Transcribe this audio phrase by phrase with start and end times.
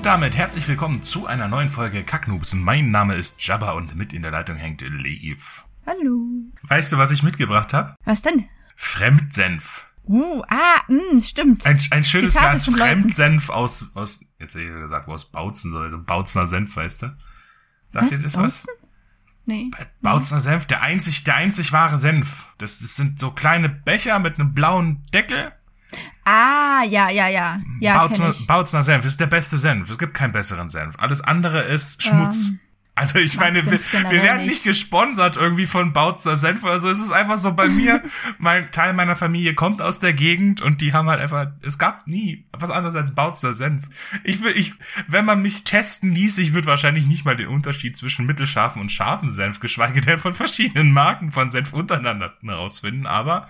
[0.00, 2.54] Und damit herzlich willkommen zu einer neuen Folge Kacknoobs.
[2.54, 5.66] Mein Name ist Jabba und mit in der Leitung hängt Lev.
[5.86, 6.26] Hallo.
[6.62, 7.96] Weißt du, was ich mitgebracht habe?
[8.06, 8.46] Was denn?
[8.76, 9.88] Fremdsenf.
[10.04, 11.66] Uh, ah, mh, stimmt.
[11.66, 12.80] Ein, ein schönes Zitate Glas Leuten.
[12.80, 17.16] Fremdsenf aus, aus, jetzt hätte ich gesagt, aus Bautzen, so also Bautzner Senf, weißt du?
[17.90, 18.64] Sagt dir das was?
[18.64, 18.74] Bautzen?
[19.44, 19.70] Nee.
[20.00, 22.46] Bautzner Senf, der einzig, der einzig wahre Senf.
[22.56, 25.52] Das, das sind so kleine Becher mit einem blauen Deckel.
[26.24, 27.60] Ah, ja, ja, ja.
[27.80, 28.08] Ja,
[28.46, 29.90] Bautzner, Senf ist der beste Senf.
[29.90, 30.96] Es gibt keinen besseren Senf.
[30.98, 32.48] Alles andere ist Schmutz.
[32.48, 32.60] Ähm,
[33.00, 34.50] also ich meine, wir, wir werden nicht.
[34.50, 36.64] nicht gesponsert irgendwie von Bautzner Senf.
[36.64, 38.02] Also es ist einfach so bei mir,
[38.38, 42.06] mein Teil meiner Familie kommt aus der Gegend und die haben halt einfach, es gab
[42.08, 43.86] nie was anderes als Bautzner Senf.
[44.22, 44.74] Ich will, ich,
[45.08, 48.92] wenn man mich testen ließ, ich würde wahrscheinlich nicht mal den Unterschied zwischen mittelscharfen und
[48.92, 53.48] scharfen Senf, geschweige denn von verschiedenen Marken von Senf untereinander herausfinden, aber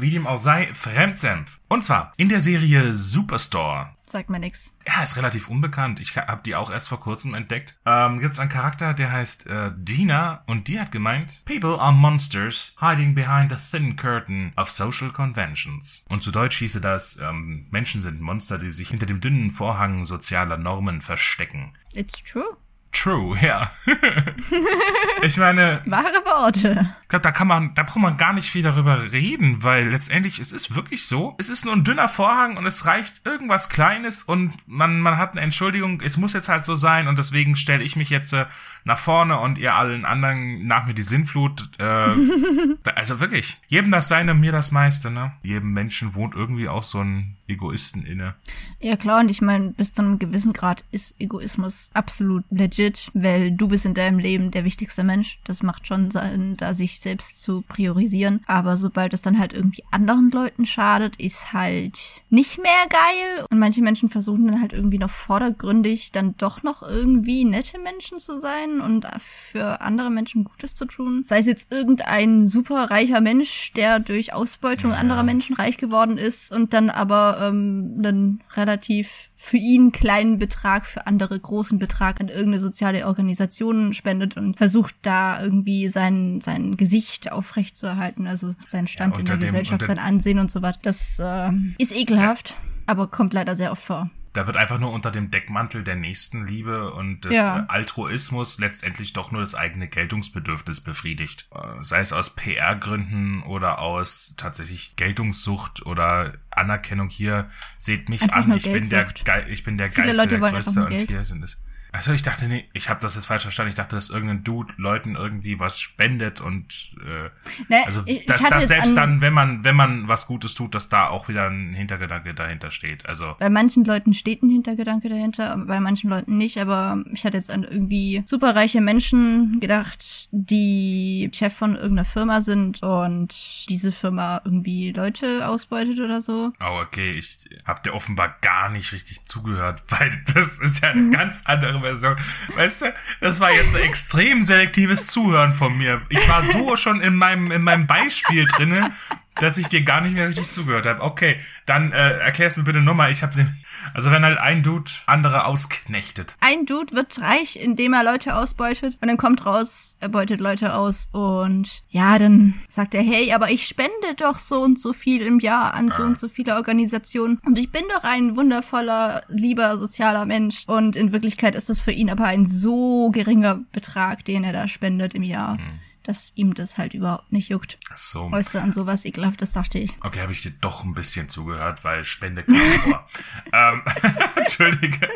[0.00, 1.60] wie dem auch sei, Fremdsenf.
[1.68, 3.90] Und zwar in der Serie Superstore.
[4.06, 4.72] Sagt mir nix.
[4.86, 6.00] Ja, ist relativ unbekannt.
[6.00, 7.76] Ich habe die auch erst vor kurzem entdeckt.
[7.84, 12.74] Ähm, gibt's einen Charakter, der heißt äh, Dina und die hat gemeint, People are monsters
[12.80, 16.06] hiding behind a thin curtain of social conventions.
[16.08, 20.06] Und zu Deutsch hieße das, ähm, Menschen sind Monster, die sich hinter dem dünnen Vorhang
[20.06, 21.74] sozialer Normen verstecken.
[21.92, 22.56] It's true.
[22.92, 23.70] True, ja.
[25.22, 26.94] ich meine, Wahre Worte.
[27.02, 30.38] ich glaub, da kann man, da braucht man gar nicht viel darüber reden, weil letztendlich
[30.38, 31.34] es ist wirklich so.
[31.38, 35.32] Es ist nur ein dünner Vorhang und es reicht irgendwas Kleines und man, man hat
[35.32, 38.46] eine Entschuldigung, es muss jetzt halt so sein und deswegen stelle ich mich jetzt äh,
[38.84, 41.70] nach vorne und ihr allen anderen nach mir die Sinnflut.
[41.78, 41.84] Äh,
[42.94, 45.32] also wirklich, jedem das Seine, mir das meiste, ne?
[45.42, 48.34] Jedem Menschen wohnt irgendwie auch so ein Egoisten inne.
[48.80, 52.77] Ja klar, und ich meine, bis zu einem gewissen Grad ist Egoismus absolut legit,
[53.14, 55.38] weil du bist in deinem Leben der wichtigste Mensch.
[55.44, 58.40] Das macht schon Sinn, da sich selbst zu priorisieren.
[58.46, 61.98] Aber sobald es dann halt irgendwie anderen Leuten schadet, ist halt
[62.30, 63.46] nicht mehr geil.
[63.50, 68.18] Und manche Menschen versuchen dann halt irgendwie noch vordergründig dann doch noch irgendwie nette Menschen
[68.18, 71.24] zu sein und für andere Menschen Gutes zu tun.
[71.28, 74.98] Sei es jetzt irgendein super reicher Mensch, der durch Ausbeutung Ja.
[74.98, 80.84] anderer Menschen reich geworden ist und dann aber ähm, einen relativ für ihn kleinen Betrag,
[80.84, 86.76] für andere großen Betrag an irgendeine soziale Organisation spendet und versucht da irgendwie sein, sein
[86.76, 90.80] Gesicht aufrechtzuerhalten, also seinen Stand Ja, in der dem- Gesellschaft, sein Ansehen und so weiter.
[90.82, 92.56] Das ähm, ist ekelhaft,
[92.86, 94.10] aber kommt leider sehr oft vor.
[94.38, 97.64] Da wird einfach nur unter dem Deckmantel der Nächstenliebe und des Ja.
[97.66, 101.48] Altruismus letztendlich doch nur das eigene Geltungsbedürfnis befriedigt.
[101.52, 107.50] Äh, Sei es aus PR-Gründen oder aus tatsächlich Geltungssucht oder Anerkennung hier.
[107.78, 109.06] Seht mich Einfach an, ich bin der.
[109.24, 111.10] Geil, ich bin der Viele Geilste, Leute der Größte und Geld.
[111.10, 111.58] hier sind es.
[111.92, 113.70] Also ich dachte, nee, ich habe das jetzt falsch verstanden.
[113.70, 117.30] Ich dachte, dass irgendein Dude Leuten irgendwie was spendet und äh,
[117.68, 120.08] Ne, also ich, dass ich hatte das jetzt selbst an, dann, wenn man wenn man
[120.08, 123.06] was Gutes tut, dass da auch wieder ein Hintergedanke dahinter steht.
[123.06, 127.36] Also Bei manchen Leuten steht ein Hintergedanke dahinter, bei manchen Leuten nicht, aber ich hatte
[127.36, 134.40] jetzt an irgendwie superreiche Menschen gedacht, die Chef von irgendeiner Firma sind und diese Firma
[134.44, 136.52] irgendwie Leute ausbeutet oder so.
[136.60, 141.10] Oh, okay, ich hab dir offenbar gar nicht richtig zugehört, weil das ist ja eine
[141.16, 142.16] ganz andere Version.
[142.54, 146.02] Weißt du, das war jetzt extrem selektives Zuhören von mir.
[146.08, 148.92] Ich war so schon in meinem, in meinem Beispiel drinne,
[149.36, 151.02] dass ich dir gar nicht mehr richtig zugehört habe.
[151.02, 153.12] Okay, dann äh, erklär's mir bitte nochmal.
[153.12, 153.46] Ich habe
[153.94, 156.36] also wenn halt ein Dude andere ausknechtet.
[156.40, 160.74] Ein Dude wird reich, indem er Leute ausbeutet und dann kommt raus, er beutet Leute
[160.74, 165.22] aus und ja, dann sagt er, hey, aber ich spende doch so und so viel
[165.22, 169.76] im Jahr an so und so viele Organisationen und ich bin doch ein wundervoller, lieber,
[169.78, 174.44] sozialer Mensch und in Wirklichkeit ist das für ihn aber ein so geringer Betrag, den
[174.44, 175.64] er da spendet im Jahr, Hm.
[176.08, 177.78] Dass ihm das halt überhaupt nicht juckt.
[177.92, 178.32] Ach so.
[178.32, 179.94] Weißt du, an sowas ekelhaftes dachte ich.
[180.00, 183.06] Okay, habe ich dir doch ein bisschen zugehört, weil Spende kam vor.
[183.52, 183.82] ähm,
[184.36, 185.06] Entschuldige.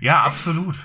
[0.00, 0.76] Ja, absolut.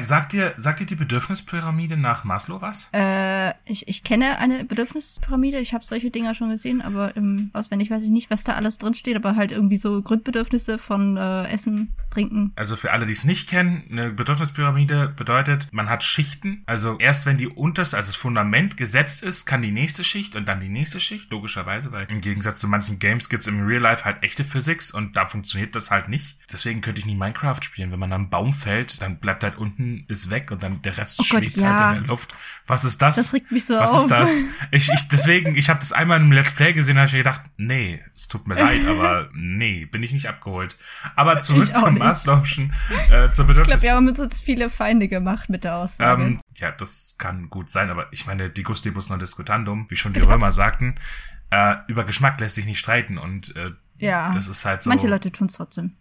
[0.00, 2.88] Sagt dir, sagt dir die Bedürfnispyramide nach Maslow was?
[2.92, 5.58] Äh, ich, ich kenne eine Bedürfnispyramide.
[5.58, 8.78] Ich habe solche Dinger schon gesehen, aber im auswendig weiß ich nicht, was da alles
[8.78, 9.16] drin steht.
[9.16, 12.52] Aber halt irgendwie so Grundbedürfnisse von äh, Essen, Trinken.
[12.56, 16.62] Also für alle, die es nicht kennen, eine Bedürfnispyramide bedeutet, man hat Schichten.
[16.66, 20.46] Also erst wenn die unterste, also das Fundament gesetzt ist, kann die nächste Schicht und
[20.48, 24.04] dann die nächste Schicht, logischerweise, weil im Gegensatz zu manchen Games gibt's im Real Life
[24.04, 26.38] halt echte Physics und da funktioniert das halt nicht.
[26.52, 27.92] Deswegen könnte ich nie Minecraft spielen.
[27.92, 29.71] Wenn man am Baum fällt, dann bleibt halt unten
[30.08, 31.86] ist weg und dann der Rest Oh Gott, schwebt ja.
[31.88, 32.34] halt in der Luft.
[32.66, 33.16] Was ist das?
[33.16, 34.02] Das regt mich so Was auf.
[34.02, 34.42] ist das?
[34.70, 38.02] Ich, ich deswegen, ich habe das einmal im Let's Play gesehen, habe ich gedacht, nee,
[38.14, 40.76] es tut mir leid, aber nee, bin ich nicht abgeholt.
[41.16, 41.96] Aber zurück Ich zum.
[41.96, 42.72] Maslow'schen
[43.10, 46.22] äh, zur Ich Bedürfnis glaube, wir haben uns jetzt viele Feinde gemacht mit der Aussage.
[46.22, 50.12] ähm, ja, das kann gut sein, aber ich meine, die gustibus non discutandum, wie schon
[50.12, 50.94] die Römer sagten,
[51.50, 53.68] äh, über Geschmack lässt sich nicht streiten und äh,
[54.02, 54.30] Ja.
[54.32, 54.90] Das ist halt so.
[54.90, 55.92] Manche Leute tun es trotzdem.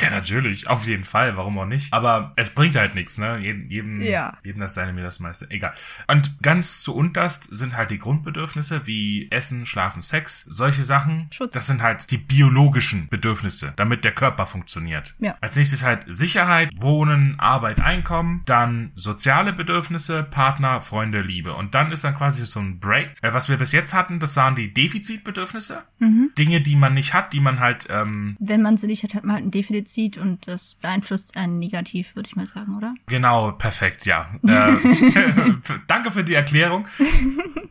[0.00, 1.92] Ja, natürlich, auf jeden Fall, warum auch nicht.
[1.92, 3.38] Aber es bringt halt nichts, ne?
[3.38, 4.38] Jedem, jedem, Ja.
[4.44, 5.50] jedem das seine, mir das meiste.
[5.50, 5.74] Egal.
[6.06, 11.26] Und ganz zu unterst sind halt die Grundbedürfnisse wie Essen, Schlafen, Sex, solche Sachen.
[11.30, 11.52] Schutz.
[11.52, 15.14] Das sind halt die biologischen Bedürfnisse, damit der Körper funktioniert.
[15.18, 15.36] Ja.
[15.40, 21.54] Als nächstes halt Sicherheit, Wohnen, Arbeit, Einkommen, dann soziale Bedürfnisse, Partner, Freunde, Liebe.
[21.54, 23.10] Und dann ist dann quasi so ein Break.
[23.22, 25.82] Äh, Was wir bis jetzt hatten, das waren die Defizitbedürfnisse.
[25.98, 26.30] Mhm.
[26.38, 29.24] Dinge, die man nicht hat, die man halt, ähm, Wenn man sie nicht hat, hat
[29.24, 32.94] man halt ein Defizit und das beeinflusst einen negativ, würde ich mal sagen, oder?
[33.06, 34.28] Genau, perfekt, ja.
[34.48, 34.76] Äh,
[35.86, 36.86] danke für die Erklärung.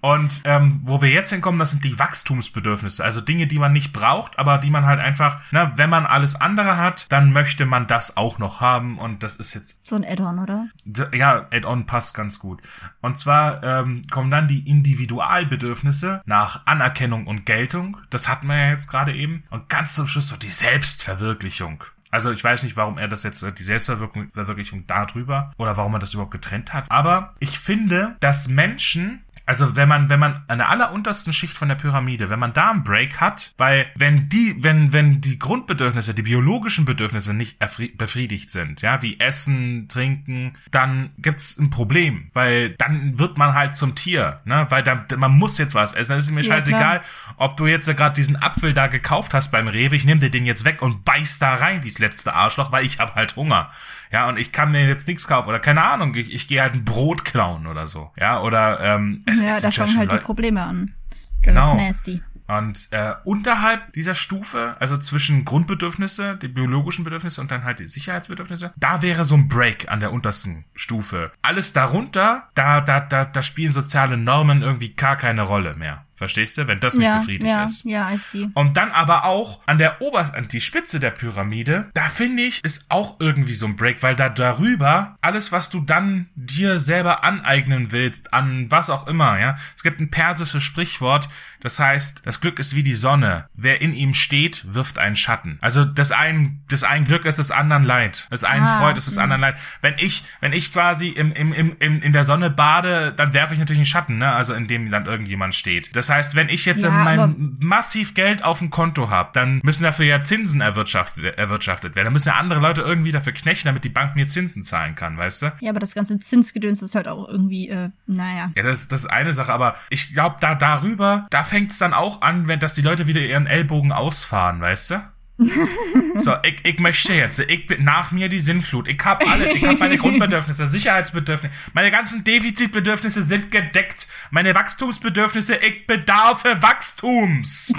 [0.01, 3.03] Und ähm, wo wir jetzt hinkommen, das sind die Wachstumsbedürfnisse.
[3.03, 6.39] Also Dinge, die man nicht braucht, aber die man halt einfach, na, wenn man alles
[6.39, 8.97] andere hat, dann möchte man das auch noch haben.
[9.00, 10.68] Und das ist jetzt So ein Add-on, oder?
[11.13, 12.62] Ja, Add-on passt ganz gut.
[13.01, 17.97] Und zwar ähm, kommen dann die Individualbedürfnisse nach Anerkennung und Geltung.
[18.09, 19.44] Das hatten wir ja jetzt gerade eben.
[19.50, 21.83] Und ganz zum Schluss so die Selbstverwirklichung.
[22.09, 25.75] Also ich weiß nicht, warum er das jetzt, äh, die Selbstverwirklichung Verwirklichung da drüber oder
[25.77, 26.89] warum er das überhaupt getrennt hat.
[26.89, 31.69] Aber ich finde, dass Menschen also wenn man, wenn man an der alleruntersten Schicht von
[31.69, 36.13] der Pyramide, wenn man da einen Break hat, weil wenn die, wenn, wenn die Grundbedürfnisse,
[36.13, 37.57] die biologischen Bedürfnisse nicht
[37.97, 43.77] befriedigt sind, ja, wie Essen, Trinken, dann gibt's ein Problem, weil dann wird man halt
[43.77, 46.09] zum Tier, ne, weil da, man muss jetzt was essen.
[46.09, 47.01] Dann ist es mir Ja, scheißegal,
[47.38, 50.45] ob du jetzt gerade diesen Apfel da gekauft hast beim Rewe, ich nehme dir den
[50.45, 53.71] jetzt weg und beiß da rein, wie's letzte Arschloch, weil ich hab halt Hunger.
[54.12, 56.74] Ja, und ich kann mir jetzt nichts kaufen oder keine Ahnung, ich, ich gehe halt
[56.74, 58.12] ein Brot klauen oder so.
[58.18, 60.94] Ja, oder ähm, es- ja, es da fangen halt die Leute- Probleme an.
[61.42, 61.75] Genau.
[61.75, 62.21] Nasty.
[62.48, 67.88] Und äh, unterhalb dieser Stufe, also zwischen Grundbedürfnisse, die biologischen Bedürfnisse und dann halt die
[67.88, 71.31] Sicherheitsbedürfnisse, da wäre so ein Break an der untersten Stufe.
[71.42, 76.06] Alles darunter, da, da, da, da spielen soziale Normen irgendwie gar keine Rolle mehr.
[76.17, 76.67] Verstehst du?
[76.67, 77.85] Wenn das nicht Ja, befriedigt ja, ist.
[77.85, 78.49] ja, I see.
[78.55, 82.63] Und dann aber auch an der Ober an die Spitze der Pyramide, da finde ich,
[82.63, 87.23] ist auch irgendwie so ein Break, weil da darüber alles, was du dann dir selber
[87.23, 89.57] aneignen willst, an was auch immer, ja.
[89.75, 91.29] Es gibt ein persisches Sprichwort,
[91.59, 93.45] das heißt, das Glück ist wie die Sonne.
[93.55, 95.57] Wer in ihm steht, wirft einen Schatten.
[95.61, 98.27] Also das ein, das ein Glück ist des anderen Leid.
[98.29, 99.55] Das einen Ah, Freud ist des anderen Leid.
[99.81, 103.53] Wenn ich, wenn ich quasi im, im, im, im, in der Sonne bade, dann werfe
[103.55, 104.31] ich natürlich einen Schatten, ne?
[104.31, 105.95] Also in dem dann irgendjemand steht.
[105.95, 109.83] Das heißt, wenn ich jetzt Ja, mein massiv Geld auf dem Konto habe, dann müssen
[109.83, 112.06] dafür ja Zinsen erwirtschaftet, erwirtschaftet werden.
[112.06, 115.18] Dann müssen ja andere Leute irgendwie dafür knechten, damit die Bank mir Zinsen zahlen kann,
[115.18, 115.54] weißt du?
[115.59, 118.51] Ja, aber das ganze Zinsgedöns ist halt auch irgendwie, äh, naja.
[118.56, 121.94] Ja, das, das ist eine Sache, aber ich glaube, da darüber, da fängt es dann
[121.94, 125.01] auch an, wenn dass die Leute wieder ihren Ellbogen ausfahren, weißt du?
[126.16, 128.88] so, ich, ich möchte jetzt, ich bin nach mir die Sinnflut.
[128.88, 134.07] Ich hab alle, ich hab meine Grundbedürfnisse, Sicherheitsbedürfnisse, meine ganzen Defizitbedürfnisse sind gedeckt.
[134.31, 137.74] Meine Wachstumsbedürfnisse, ich bedarfe Wachstums.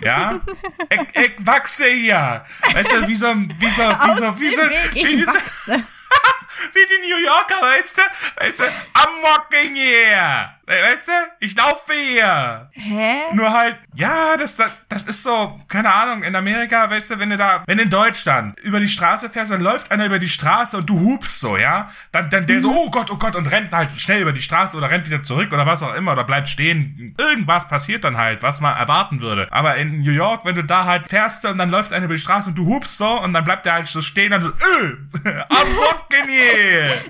[0.00, 0.40] Ja?
[0.90, 2.44] Ich, ich wachse hier.
[2.72, 4.62] Weißt du, wie so, wie so, wie so, wie so,
[4.94, 5.72] wie wachse.
[6.72, 8.02] wie die New Yorker, weißt du?
[8.36, 10.55] Weißt du, I'm walking here.
[10.66, 11.12] Weißt du?
[11.38, 12.70] Ich laufe hier.
[12.72, 13.32] Hä?
[13.34, 17.30] Nur halt, ja, das, das, das ist so, keine Ahnung, in Amerika, weißt du, wenn
[17.30, 20.76] du da, wenn in Deutschland über die Straße fährst, dann läuft einer über die Straße
[20.78, 21.90] und du hupst so, ja?
[22.10, 24.76] Dann, dann der so, oh Gott, oh Gott, und rennt halt schnell über die Straße
[24.76, 27.14] oder rennt wieder zurück oder was auch immer oder bleibt stehen.
[27.16, 29.46] Irgendwas passiert dann halt, was man erwarten würde.
[29.52, 32.20] Aber in New York, wenn du da halt fährst und dann läuft einer über die
[32.20, 35.42] Straße und du hupst so und dann bleibt der halt so stehen und so, äh,
[35.48, 37.00] I'm walking here.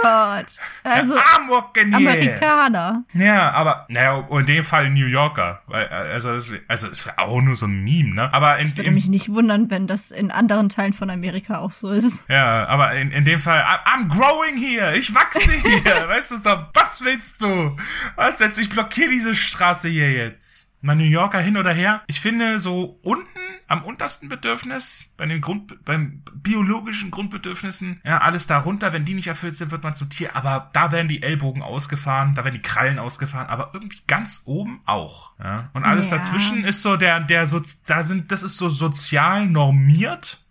[0.00, 0.46] Gott.
[0.84, 1.96] Also, here.
[1.96, 3.04] Amerikaner.
[3.14, 5.62] Ja, aber, naja, in dem Fall New Yorker.
[5.68, 8.32] Also, das, also, es wäre auch nur so ein Meme, ne?
[8.32, 11.72] Aber in, Ich würde mich nicht wundern, wenn das in anderen Teilen von Amerika auch
[11.72, 12.28] so ist.
[12.28, 16.50] ja, aber in, in dem Fall, I'm growing here, ich wachse hier, weißt du, so,
[16.74, 17.76] was willst du?
[18.16, 20.70] Was jetzt, ich blockiere diese Straße hier jetzt.
[20.80, 22.02] Mal New Yorker hin oder her.
[22.08, 23.28] Ich finde, so unten,
[23.72, 29.28] am untersten Bedürfnis, bei den Grund, beim biologischen Grundbedürfnissen, ja, alles darunter, wenn die nicht
[29.28, 30.36] erfüllt sind, wird man zum Tier.
[30.36, 34.82] Aber da werden die Ellbogen ausgefahren, da werden die Krallen ausgefahren, aber irgendwie ganz oben
[34.84, 35.70] auch, ja.
[35.72, 36.18] Und alles Ja.
[36.18, 40.44] dazwischen ist so der, der, so, da sind, das ist so sozial normiert.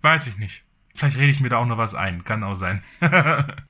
[0.00, 0.64] Weiß ich nicht.
[0.94, 2.24] Vielleicht rede ich mir da auch noch was ein.
[2.24, 2.82] Kann auch sein.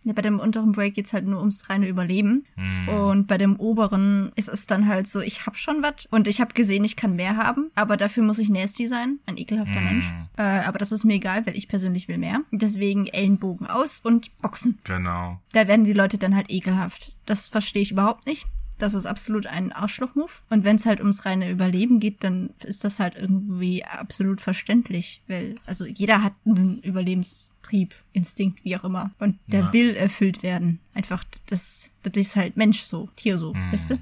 [0.05, 2.45] Ja, bei dem unteren Break geht's halt nur ums reine Überleben.
[2.57, 2.89] Hm.
[2.89, 6.41] Und bei dem oberen ist es dann halt so, ich hab schon was und ich
[6.41, 9.85] habe gesehen, ich kann mehr haben, aber dafür muss ich nasty sein, ein ekelhafter Hm.
[9.85, 10.13] Mensch.
[10.37, 12.41] Äh, aber das ist mir egal, weil ich persönlich will mehr.
[12.51, 14.79] Deswegen Ellenbogen aus und Boxen.
[14.85, 15.41] Genau.
[15.53, 17.15] Da werden die Leute dann halt ekelhaft.
[17.25, 18.47] Das verstehe ich überhaupt nicht.
[18.83, 20.33] Das ist absolut ein Arschloch-Move.
[20.51, 25.23] Und wenn es halt ums reine Überleben geht, dann ist das halt irgendwie absolut verständlich.
[25.29, 29.13] Weil, also jeder hat einen Überlebenstrieb, Instinkt, wie auch immer.
[29.21, 29.73] Und der Ja.
[29.73, 30.81] will erfüllt werden.
[30.95, 33.99] Einfach, das, das ist halt Mensch so, Tier so, weißt du?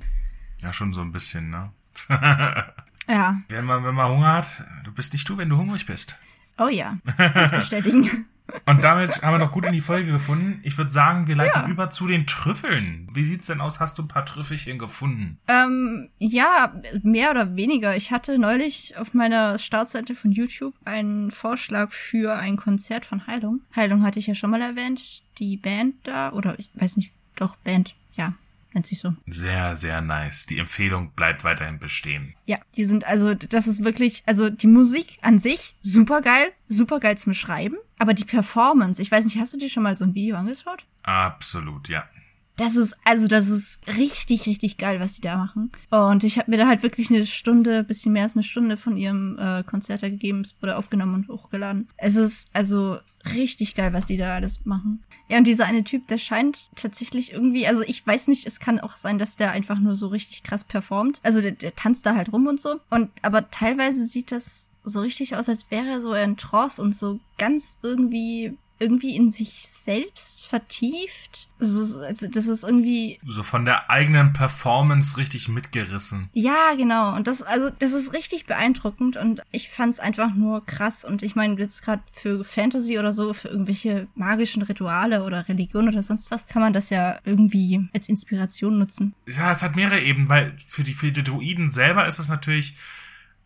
[0.62, 1.70] Ja, schon so ein bisschen, ne?
[3.06, 3.42] Ja.
[3.49, 6.16] Wenn man, wenn man Hunger hat, du bist nicht du, wenn du hungrig bist.
[6.56, 8.26] Oh ja, das kann ich bestätigen.
[8.66, 10.61] Und damit haben wir noch gut in die Folge gefunden.
[10.62, 11.69] Ich würde sagen, wir leiten Ja.
[11.69, 13.09] über zu den Trüffeln.
[13.12, 13.80] Wie sieht's denn aus?
[13.80, 15.38] Hast du ein paar Trüffelchen gefunden?
[15.49, 17.97] Ähm, ja, mehr oder weniger.
[17.97, 23.61] Ich hatte neulich auf meiner Startseite von YouTube einen Vorschlag für ein Konzert von Heilung.
[23.75, 25.23] Heilung hatte ich ja schon mal erwähnt.
[25.38, 28.35] Die Band da, oder ich weiß nicht, doch, Band, ja,
[28.75, 29.15] nennt sich so.
[29.27, 30.47] Sehr, sehr nice.
[30.47, 32.35] Die Empfehlung bleibt weiterhin bestehen.
[32.47, 37.00] Ja, die sind also, das ist wirklich, also die Musik an sich super geil, super
[37.00, 40.05] geil zum Schreiben, aber die Performance, ich weiß nicht, hast du dir schon mal so
[40.05, 40.85] ein Video angeschaut?
[41.03, 42.05] Absolut, ja.
[42.61, 45.73] Das ist, also das ist richtig, richtig geil, was die da machen.
[45.88, 48.99] Und ich habe mir da halt wirklich eine Stunde, bisschen mehr als eine Stunde von
[48.99, 51.88] ihrem äh, Konzert da gegeben, es wurde aufgenommen und hochgeladen.
[51.97, 52.99] Es ist also
[53.35, 55.02] richtig geil, was die da alles machen.
[55.31, 58.79] Ja, und dieser eine Typ, der scheint tatsächlich irgendwie, also ich weiß nicht, es kann
[58.79, 61.19] auch sein, dass der einfach nur so richtig krass performt.
[61.23, 62.79] Also der, der tanzt da halt rum und so.
[62.90, 66.95] Und aber teilweise sieht das so richtig aus, als wäre er so in Trance und
[66.95, 71.49] so ganz irgendwie irgendwie in sich selbst vertieft.
[71.60, 76.28] Also, also das ist irgendwie So von der eigenen Performance richtig mitgerissen.
[76.32, 77.14] ja, genau.
[77.14, 81.04] Und das, also, das ist richtig beeindruckend und ich fand's einfach nur krass.
[81.04, 85.88] Und ich meine, jetzt gerade für Fantasy oder so, für irgendwelche magischen Rituale oder Religion
[85.88, 89.14] oder sonst was, kann man das ja irgendwie als Inspiration nutzen.
[89.26, 92.75] Ja, es hat mehrere Ebenen, weil für die, für die Druiden selber ist es natürlich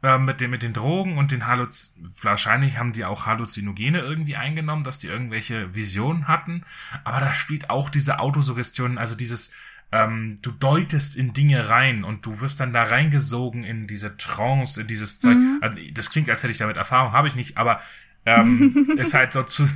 [0.04, 1.94] äh, mit, den, mit den Drogen und den Halluz...
[2.22, 6.64] Wahrscheinlich haben die auch Halluzinogene irgendwie eingenommen, dass die irgendwelche Visionen hatten.
[7.04, 9.52] Aber da spielt auch diese Autosuggestion, also dieses...
[9.92, 14.80] Ähm, du deutest in Dinge rein und du wirst dann da reingesogen in diese Trance,
[14.80, 15.36] in dieses Zeug.
[15.60, 17.80] Also, Das klingt, als hätte ich damit Erfahrung, habe ich nicht, aber
[18.26, 19.66] ähm, ist halt so zu...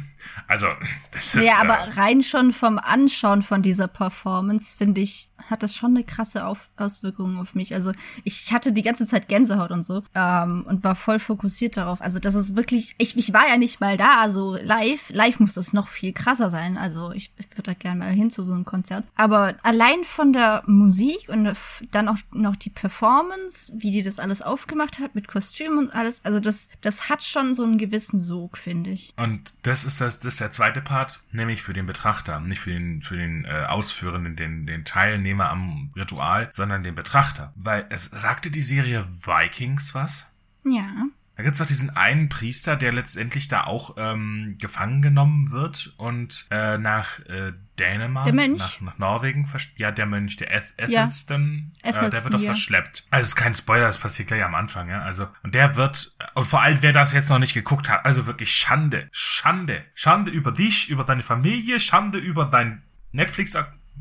[0.47, 0.67] Also,
[1.11, 1.45] das ist...
[1.45, 5.91] ja, äh, aber rein schon vom Anschauen von dieser Performance, finde ich, hat das schon
[5.91, 7.75] eine krasse auf Auswirkung auf mich.
[7.75, 7.93] Also
[8.25, 12.01] ich hatte die ganze Zeit Gänsehaut und so ähm, und war voll fokussiert darauf.
[12.01, 15.55] Also das ist wirklich, ich, ich war ja nicht mal da, also live, live muss
[15.55, 16.77] das noch viel krasser sein.
[16.77, 19.05] Also ich, ich würde da gerne mal hin zu so einem Konzert.
[19.17, 21.55] Aber allein von der Musik und
[21.91, 26.25] dann auch noch die Performance, wie die das alles aufgemacht hat mit Kostümen und alles,
[26.25, 29.13] also das, das hat schon so einen gewissen Sog, finde ich.
[29.17, 32.71] Und das ist das, das ist der zweite Part, nämlich für den Betrachter, nicht für
[32.71, 37.53] den für den äh, Ausführenden, den den Teilnehmer am Ritual, sondern den Betrachter.
[37.57, 40.27] Weil es sagte die Serie Vikings was.
[40.65, 41.07] Ja.
[41.39, 46.47] Da gibt's doch diesen einen Priester, der letztendlich da auch ähm, gefangen genommen wird und
[46.51, 48.59] äh, nach äh, Dänemark, Der Mönch?
[48.59, 51.03] nach, nach Norwegen, ja, der Mönch, der Eth Ja.
[51.05, 52.47] Ethelston, äh, der wird doch ja.
[52.47, 53.05] verschleppt.
[53.11, 55.01] Also es ist kein Spoiler, das passiert gleich am Anfang, ja.
[55.03, 58.27] Also, und der wird, und vor allem, wer das jetzt noch nicht geguckt hat, also
[58.27, 63.57] wirklich Schande, Schande, Schande über dich, über deine Familie, Schande über dein Netflix,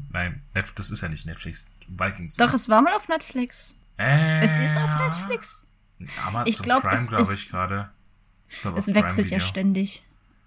[0.10, 2.38] nein, Netflix, das ist ja nicht Netflix, Vikings.
[2.38, 3.76] Doch, es war mal auf Netflix.
[4.00, 5.64] äh, Es ist auf Netflix.
[6.26, 7.90] Amazon Ich glaub, Prime, es glaube ich gerade.
[8.62, 10.04] Glaub, Es wechselt ja ständig.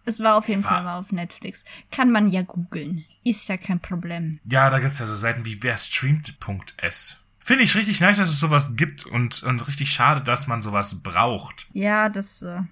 [0.06, 1.64] Es war auf jeden War- Fall mal auf Netflix.
[1.92, 3.04] Kann man ja googeln.
[3.22, 4.40] Ist ja kein Problem.
[4.44, 7.16] Ja, da gibt's ja so Seiten wie wer streamt.s.
[7.38, 11.02] Finde ich richtig nice, dass es sowas gibt und, und richtig schade, dass man sowas
[11.02, 11.66] braucht.
[11.72, 12.42] Ja, das.
[12.42, 12.62] Äh,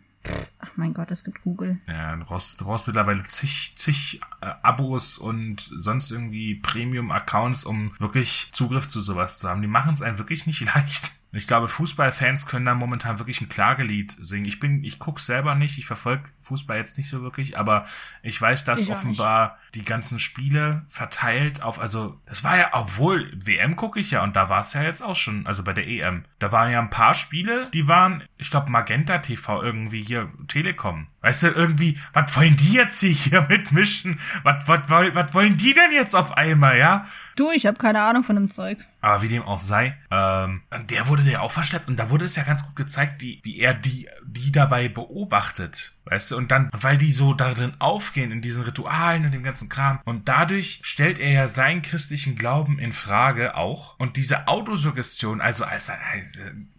[0.59, 1.79] ach mein Gott, es gibt Google.
[1.87, 7.93] Ja, du brauchst, du brauchst mittlerweile zig, zig äh, Abos und sonst irgendwie Premium-Accounts, um
[7.99, 9.63] wirklich Zugriff zu sowas zu haben.
[9.63, 11.13] Die machen es einem wirklich nicht leicht.
[11.31, 14.47] Ich glaube, Fußballfans können da momentan wirklich ein Klagelied singen.
[14.47, 17.87] Ich bin, ich guck's selber nicht, ich verfolge Fußball jetzt nicht so wirklich, aber
[18.23, 23.31] ich weiß, dass Ich offenbar die ganzen Spiele verteilt auf, also das war ja, obwohl
[23.45, 25.87] WM gucke ich ja und da war es ja jetzt auch schon, also bei der
[25.87, 26.25] EM.
[26.39, 31.09] Da waren ja ein paar Spiele, die waren, ich glaube, Magenta TV irgendwie hier, Telekom.
[31.21, 34.19] Weißt du, irgendwie, was wollen die jetzt hier, hier mitmischen?
[34.45, 37.07] Was, was, was wollen die denn jetzt auf einmal, ja?
[37.39, 38.79] Du, ich habe keine Ahnung von dem Zeug.
[39.01, 42.35] Aber wie dem auch sei, ähm, der wurde ja auch verschleppt und da wurde es
[42.35, 45.93] ja ganz gut gezeigt, wie, wie er die, die dabei beobachtet.
[46.07, 49.69] Weißt du, und dann, weil die so darin aufgehen, in diesen Ritualen und dem ganzen
[49.69, 50.01] Kram.
[50.05, 53.97] Und dadurch stellt er ja seinen christlichen Glauben in Frage auch.
[54.01, 55.95] Und diese Autosuggestion, also als äh,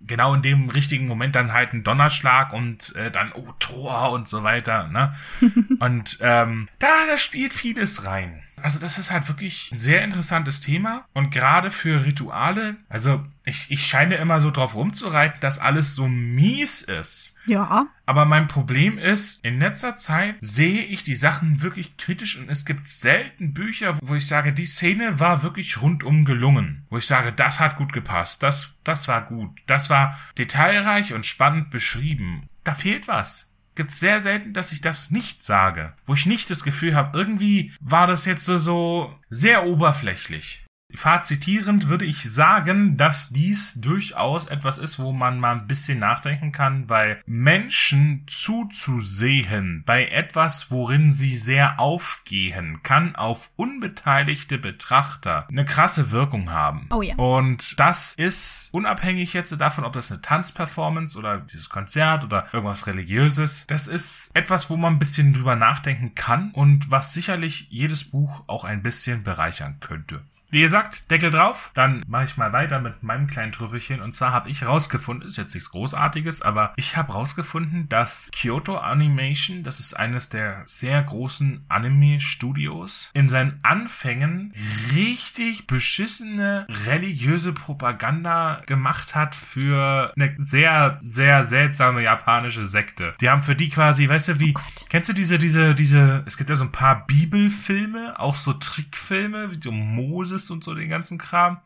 [0.05, 4.27] genau in dem richtigen Moment dann halt ein Donnerschlag und äh, dann, oh, Tor und
[4.27, 5.15] so weiter, ne?
[5.79, 8.43] und ähm, da, da spielt vieles rein.
[8.63, 13.71] Also das ist halt wirklich ein sehr interessantes Thema und gerade für Rituale, also ich,
[13.71, 17.35] ich scheine immer so drauf rumzureiten, dass alles so mies ist.
[17.45, 17.87] Ja.
[18.05, 22.65] Aber mein Problem ist, in letzter Zeit sehe ich die Sachen wirklich kritisch und es
[22.65, 26.85] gibt selten Bücher, wo ich sage, die Szene war wirklich rundum gelungen.
[26.89, 31.25] Wo ich sage, das hat gut gepasst, das, das war gut, das war detailreich und
[31.25, 32.47] spannend beschrieben.
[32.63, 33.48] Da fehlt was.
[33.79, 35.93] Gibt's sehr selten, dass ich das nicht sage.
[36.05, 40.65] Wo ich nicht das Gefühl habe, irgendwie war das jetzt so, so sehr oberflächlich.
[40.95, 46.51] Fazitierend würde ich sagen, dass dies durchaus etwas ist, wo man mal ein bisschen nachdenken
[46.51, 55.63] kann, weil Menschen zuzusehen bei etwas, worin sie sehr aufgehen, kann auf unbeteiligte Betrachter eine
[55.63, 56.87] krasse Wirkung haben.
[56.91, 57.15] Oh ja.
[57.15, 62.87] Und das ist unabhängig jetzt davon, ob das eine Tanzperformance oder dieses Konzert oder irgendwas
[62.87, 63.67] religiöses.
[63.67, 68.43] Das ist etwas, wo man ein bisschen drüber nachdenken kann und was sicherlich jedes Buch
[68.47, 70.23] auch ein bisschen bereichern könnte.
[70.51, 71.71] Wie gesagt, Deckel drauf.
[71.75, 74.01] Dann mache ich mal weiter mit meinem kleinen Trüffelchen.
[74.01, 78.77] Und zwar habe ich rausgefunden, ist jetzt nichts Großartiges, aber ich habe rausgefunden, dass Kyoto
[78.77, 84.53] Animation, das ist eines der sehr großen Anime-Studios, in seinen Anfängen
[84.95, 93.13] richtig beschissene religiöse Propaganda gemacht hat für eine sehr, sehr seltsame japanische Sekte.
[93.21, 96.37] Die haben für die quasi, weißt du, wie, Oh kennst du diese, diese, diese, es
[96.37, 100.89] gibt ja so ein paar Bibelfilme, auch so Trickfilme, wie so Moses und so den
[100.89, 101.57] ganzen Kram.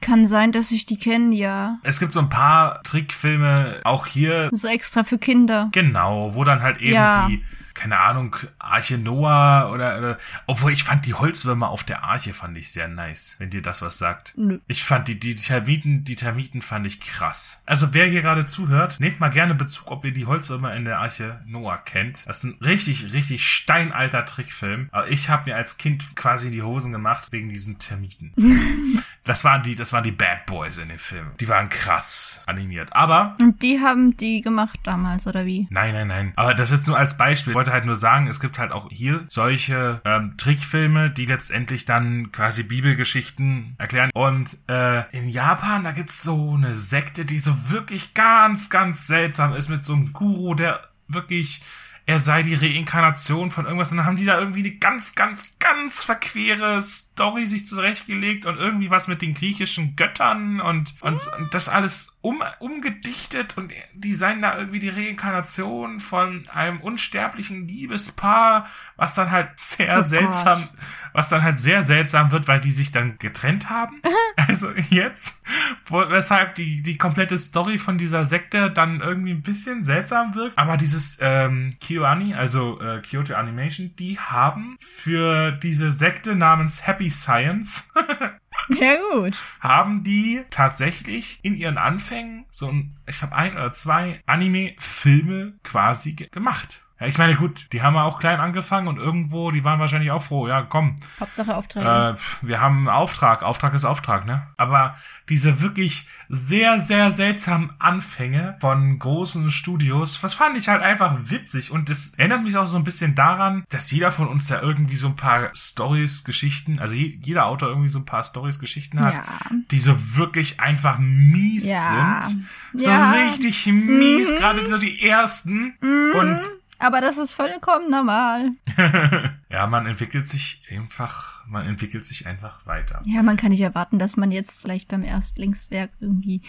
[0.00, 1.78] Kann sein, dass ich die kenne, ja.
[1.82, 5.68] Es gibt so ein paar Trickfilme, auch hier, So extra für Kinder.
[5.72, 7.26] genau, wo dann halt eben Ja.
[7.28, 7.42] die,
[7.78, 12.58] keine Ahnung, Arche Noah oder, oder, obwohl ich fand die Holzwürmer auf der Arche fand
[12.58, 14.34] ich sehr nice, wenn dir das was sagt.
[14.36, 14.58] Nö.
[14.66, 17.62] Ich fand die, die Termiten, die Termiten fand ich krass.
[17.66, 20.98] Also wer hier gerade zuhört, nehmt mal gerne Bezug, ob ihr die Holzwürmer in der
[20.98, 22.26] Arche Noah kennt.
[22.26, 24.88] Das ist ein richtig, richtig steinalter Trickfilm.
[24.90, 28.32] Aber ich habe mir als Kind quasi in die Hosen gemacht wegen diesen Termiten.
[29.28, 31.32] das waren die, das waren die Bad Boys in dem Film.
[31.38, 32.94] Die waren krass animiert.
[32.94, 35.66] Aber Und die haben die gemacht damals, oder wie?
[35.70, 36.32] Nein, nein, nein.
[36.36, 37.52] Aber das jetzt nur als Beispiel.
[37.52, 41.84] Ich wollte halt nur sagen, es gibt halt auch hier solche ähm, Trickfilme, die letztendlich
[41.84, 44.10] dann quasi Bibelgeschichten erklären.
[44.14, 49.52] Und äh, in Japan, da gibt's so eine Sekte, die so wirklich ganz, ganz seltsam
[49.52, 51.62] ist mit so einem Guru, der wirklich
[52.08, 53.90] er sei die Reinkarnation von irgendwas.
[53.90, 58.56] Und dann haben die da irgendwie eine ganz, ganz, ganz verquere Story sich zurechtgelegt und
[58.56, 64.12] irgendwie was mit den griechischen Göttern und, und, und das alles um, umgedichtet und die
[64.12, 70.60] seien da irgendwie die Reinkarnation von einem unsterblichen Liebespaar, was dann halt sehr Oh seltsam,
[70.62, 70.70] Gott.
[71.12, 74.02] was dann halt sehr seltsam wird, weil die sich dann getrennt haben.
[74.36, 75.44] also jetzt,
[75.86, 80.58] wo, weshalb die, die komplette Story von dieser Sekte dann irgendwie ein bisschen seltsam wirkt.
[80.58, 87.10] Aber dieses ähm, KyoAni, also äh, Kyoto Animation, die haben für diese Sekte namens Happy
[87.10, 87.90] Science
[88.68, 89.36] Ja, gut.
[89.60, 96.12] haben die tatsächlich in ihren Anfängen so ein, ich habe ein oder zwei Anime-Filme quasi
[96.12, 96.84] ge gemacht.
[97.00, 100.10] Ja, ich meine, gut, die haben ja auch klein angefangen und irgendwo, die waren wahrscheinlich
[100.10, 100.48] auch froh.
[100.48, 101.86] Ja, komm, Hauptsache Aufträge.
[102.18, 103.44] äh, wir haben einen Auftrag.
[103.44, 104.48] Auftrag ist Auftrag, ne?
[104.56, 104.96] Aber
[105.28, 111.70] diese wirklich sehr, sehr seltsamen Anfänge von großen Studios, was fand ich halt einfach witzig.
[111.70, 114.96] Und das erinnert mich auch so ein bisschen daran, dass jeder von uns ja irgendwie
[114.96, 119.00] so ein paar Stories, Geschichten, also je, jeder Autor irgendwie so ein paar Stories, Geschichten
[119.00, 119.24] hat, Ja.
[119.70, 122.22] die so wirklich einfach mies Ja.
[122.24, 122.44] sind.
[122.74, 123.12] So Ja.
[123.12, 124.36] richtig mies, Mhm.
[124.36, 125.74] gerade so die ersten.
[125.80, 126.40] Und
[126.78, 128.50] Aber das ist vollkommen normal.
[129.50, 133.02] ja, man entwickelt sich einfach, man entwickelt sich einfach weiter.
[133.06, 136.42] Ja, man kann nicht erwarten, dass man jetzt gleich beim Erstlingswerk irgendwie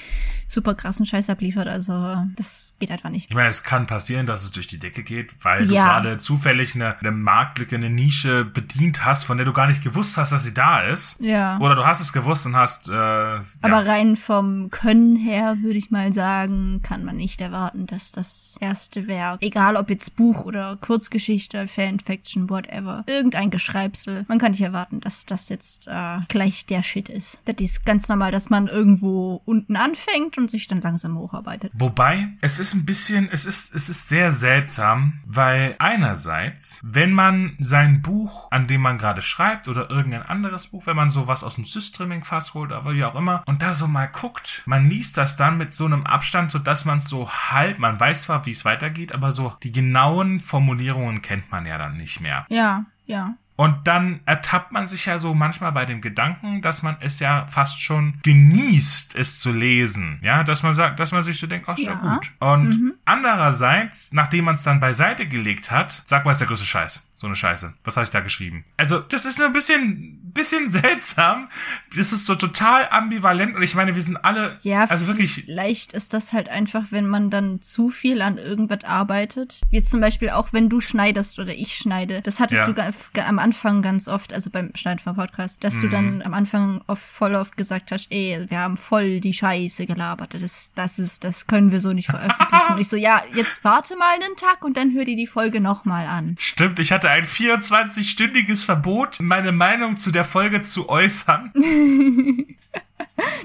[0.50, 1.68] super krassen Scheiß abliefert.
[1.68, 3.30] Also, das geht einfach nicht.
[3.30, 5.86] Ich meine, es kann passieren, dass es durch die Decke geht, weil du Ja.
[5.86, 10.18] gerade zufällig eine, eine Marktlücke, eine Nische bedient hast, von der du gar nicht gewusst
[10.18, 11.22] hast, dass sie da ist.
[11.22, 11.58] Ja.
[11.60, 13.80] Oder du hast es gewusst und hast, äh, Aber ja.
[13.80, 19.08] rein vom Können her würde ich mal sagen, kann man nicht erwarten, dass das erste
[19.08, 25.02] Werk, egal ob jetzt Buch oder Kurzgeschichte, Fanfiction, whatever, irgendein Geschreibsel, man kann nicht erwarten,
[25.02, 27.40] dass das jetzt äh, gleich der Shit ist.
[27.46, 31.72] Das ist ganz normal, dass man irgendwo unten anfängt und sich dann langsam hocharbeitet.
[31.74, 37.56] Wobei, es ist ein bisschen, es ist, es ist sehr seltsam, weil einerseits, wenn man
[37.60, 41.56] sein Buch, an dem man gerade schreibt, oder irgendein anderes Buch, wenn man sowas aus
[41.56, 45.38] dem Systreaming-Fass holt, aber wie auch immer, und da so mal guckt, man liest das
[45.38, 48.52] dann mit so einem Abstand, so dass man es so halb, man weiß zwar, wie
[48.52, 52.46] es weitergeht, aber so die genauen Formulierungen kennt man ja dann nicht mehr.
[52.50, 52.79] Ja,
[53.10, 53.34] ja.
[53.58, 57.46] Und dann ertappt man sich ja so manchmal bei dem Gedanken, dass man es ja
[57.48, 60.18] fast schon genießt, es zu lesen.
[60.24, 62.14] Ja, dass man sagt, dass man sich so denkt, ach, ist ja, Ja.
[62.14, 62.32] gut.
[62.40, 67.06] Und andererseits, nachdem man es dann beiseite gelegt hat, sagt man, ist der größte Scheiß.
[67.20, 67.74] So eine Scheiße.
[67.84, 68.64] Was habe ich da geschrieben?
[68.78, 71.50] Also, das ist so ein bisschen, bisschen seltsam.
[71.98, 75.92] Das ist so total ambivalent und ich meine, wir sind alle, Ja, also wirklich, Vielleicht
[75.92, 79.60] ist das halt einfach, wenn man dann zu viel an irgendwas arbeitet.
[79.70, 82.22] Jetzt zum Beispiel auch, wenn du schneidest oder ich schneide.
[82.22, 82.72] Das hattest Ja.
[82.72, 85.92] du am Anfang ganz oft, also beim Schneiden vom Podcast, dass du Mhm.
[85.92, 90.36] dann am Anfang oft, voll oft gesagt hast, ey, wir haben voll die Scheiße gelabert.
[90.42, 92.72] Das, das ist, das können wir so nicht veröffentlichen.
[92.76, 95.60] und ich so, ja, jetzt warte mal einen Tag und dann hör dir die Folge
[95.60, 96.38] nochmal an.
[96.40, 101.54] Stimmt, ich hatte hatte ein 24-stündiges Verbot, meine Meinung zu der Folge zu äußern.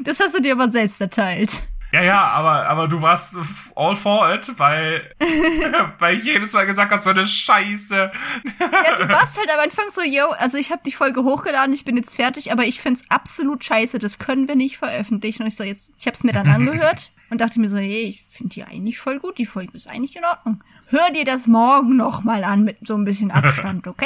[0.05, 1.51] Das hast du dir aber selbst erteilt.
[1.93, 3.37] Ja, ja, aber, aber du warst
[3.75, 5.11] all for it, weil,
[5.99, 8.13] weil ich jedes Mal gesagt habe, so eine Scheiße.
[8.61, 11.85] Ja, du warst halt am Anfang so, yo, also ich habe die Folge hochgeladen, ich
[11.85, 15.43] bin jetzt fertig, aber ich find's absolut scheiße, das können wir nicht veröffentlichen.
[15.43, 18.25] Und ich so, jetzt, ich hab's mir dann angehört und dachte mir so, hey, ich
[18.29, 20.63] finde die eigentlich voll gut, die Folge ist eigentlich in Ordnung.
[20.95, 24.05] Hör dir das morgen noch mal an mit so ein bisschen Abstand, okay?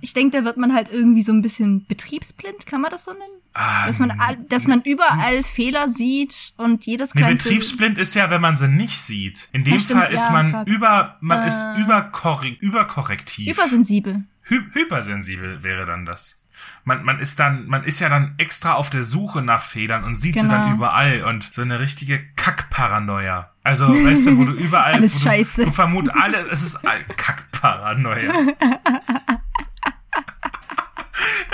[0.00, 3.12] Ich denke, da wird man halt irgendwie so ein bisschen betriebsblind, kann man das so
[3.12, 3.22] nennen?
[3.52, 4.12] Ah, Dass man,
[4.48, 7.36] dass man überall Fehler sieht und jedes Nee, kleine...
[7.36, 9.48] betriebsblind ist ja, wenn man sie nicht sieht.
[9.52, 10.66] In dem stimmt, Fall ist ja, man fuck.
[10.66, 11.82] über, man ist Äh.
[11.82, 13.48] überkorri überkorrektiv.
[13.56, 14.24] Übersensibel.
[14.50, 16.43] Hy hypersensibel wäre dann das.
[16.84, 20.16] Man, man ist dann, man ist ja dann extra auf der Suche nach Fehlern und
[20.16, 20.52] sieht sie Genau.
[20.66, 23.50] dann überall und so eine richtige Kackparanoia.
[23.62, 25.64] Also, weißt du, wo du überall, Alles wo du, scheiße.
[25.64, 26.78] du vermut alle, es ist
[27.16, 28.32] Kackparanoia.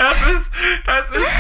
[0.01, 0.53] Das ist,
[0.87, 1.31] das ist,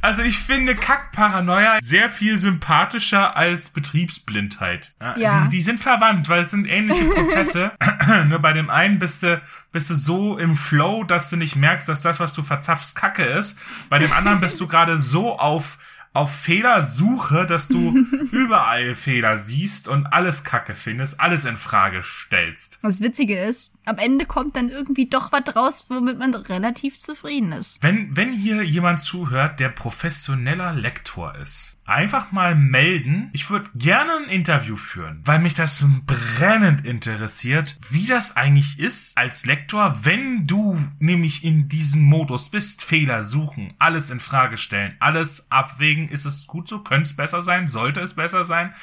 [0.00, 4.92] also ich finde Kackparanoia sehr viel sympathischer als Betriebsblindheit.
[5.16, 5.42] Ja.
[5.42, 7.70] Die, die sind verwandt, weil es sind ähnliche Prozesse.
[8.26, 9.40] Nur bei dem einen bist du,
[9.70, 13.22] bist du so im Flow, dass du nicht merkst, dass das, was du verzapfst, Kacke
[13.22, 13.56] ist.
[13.88, 15.78] Bei dem anderen bist du gerade so auf
[16.16, 17.94] auf Fehlersuche, dass du
[18.32, 22.78] überall Fehler siehst und alles Kacke findest, alles in Frage stellst.
[22.82, 27.52] Was Witzige ist, am Ende kommt dann irgendwie doch was raus, womit man relativ zufrieden
[27.52, 27.78] ist.
[27.82, 33.30] Wenn, wenn hier jemand zuhört, der professioneller Lektor ist, einfach mal melden.
[33.32, 39.16] Ich würde gerne ein Interview führen, weil mich das brennend interessiert, wie das eigentlich ist
[39.16, 44.96] als Lektor, wenn du nämlich in diesem Modus bist, Fehler suchen, alles in Frage stellen,
[45.00, 48.74] alles abwägen, ist es gut so, könnte es besser sein, sollte es besser sein,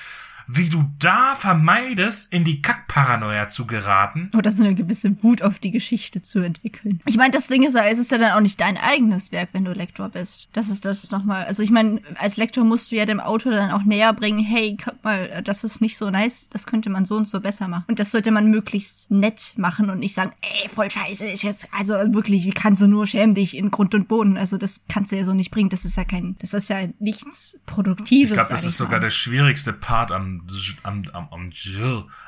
[0.48, 4.32] wie du da vermeidest, in die Kackparanoia zu geraten.
[4.38, 7.00] Oder so eine gewisse Wut auf die Geschichte zu entwickeln.
[7.06, 9.50] Ich meine, das Ding ist ja, es ist ja dann auch nicht dein eigenes Werk,
[9.54, 10.50] wenn du Lektor bist.
[10.54, 11.46] Das ist das nochmal.
[11.46, 14.78] Also ich meine, als Lektor musst du ja dem Autor dann auch näher bringen, hey,
[14.84, 17.86] guck mal, das ist nicht so nice, das könnte man so und so besser machen.
[17.88, 21.68] Und das sollte man möglichst nett machen und nicht sagen, ey, voll scheiße, ist jetzt,
[21.72, 24.38] also wirklich, wie kannst du nur schämen dich in Grund und Boden.
[24.38, 25.70] Also das kannst du ja so nicht bringen.
[25.70, 28.32] Das ist ja kein, das ist ja nichts Produktives.
[28.32, 29.02] Ich glaube, das ist sogar mal.
[29.02, 30.33] der schwierigste Part am,
[30.84, 31.52] am, am, am,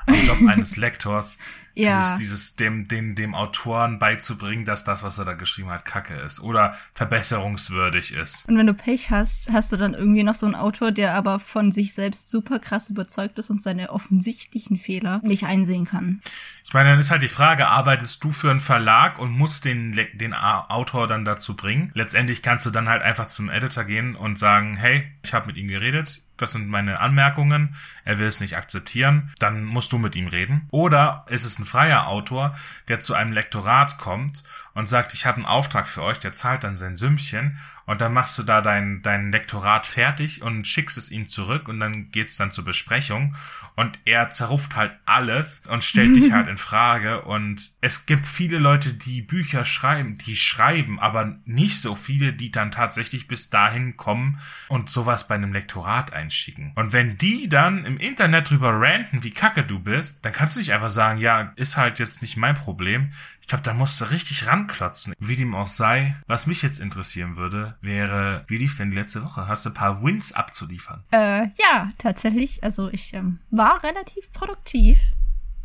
[0.06, 1.38] am Job eines Lektors.
[1.76, 2.02] Ja.
[2.02, 6.16] Dieses, dieses dem, dem, dem Autoren beizubringen, dass das, was er da geschrieben hat, Kacke
[6.16, 8.48] ist oder verbesserungswürdig ist.
[8.48, 11.40] Und wenn du Pech hast, hast du dann irgendwie noch so einen Autor, der aber
[11.40, 16.22] von sich selbst super krass überzeugt ist und seine offensichtlichen Fehler nicht einsehen kann.
[16.64, 19.92] Ich meine, dann ist halt die Frage, arbeitest du für einen Verlag und musst den,
[20.14, 21.92] den Autor dann dazu bringen?
[21.94, 25.58] Letztendlich kannst du dann halt einfach zum Editor gehen und sagen, hey, ich habe mit
[25.58, 30.16] ihm geredet, das sind meine Anmerkungen, er will es nicht akzeptieren, dann musst du mit
[30.16, 30.68] ihm reden.
[30.72, 32.56] Oder ist es ein freier Autor,
[32.88, 36.64] der zu einem Lektorat kommt und sagt, ich habe einen Auftrag für euch, der zahlt
[36.64, 41.12] dann sein Sümmchen und dann machst du da dein, dein Lektorat fertig und schickst es
[41.12, 43.36] ihm zurück und dann geht's dann zur Besprechung
[43.76, 48.58] und er zerruft halt alles und stellt dich halt in Frage und es gibt viele
[48.58, 53.98] Leute, die Bücher schreiben, die schreiben, aber nicht so viele, die dann tatsächlich bis dahin
[53.98, 56.72] kommen und sowas bei einem Lektorat einschicken.
[56.76, 60.60] Und wenn die dann im Internet drüber ranten, wie kacke du bist, dann kannst du
[60.60, 63.12] nicht einfach sagen, ja, ist halt jetzt nicht mein Problem.
[63.46, 65.14] Ich glaube, da musst du richtig ranklotzen.
[65.20, 69.24] Wie dem auch sei, was mich jetzt interessieren würde, wäre, wie lief denn die letzte
[69.24, 69.48] Woche?
[69.48, 71.04] Hast du ein paar Wins abzuliefern?
[71.12, 72.64] Äh, ja, tatsächlich.
[72.64, 75.00] Also ich ähm, war relativ produktiv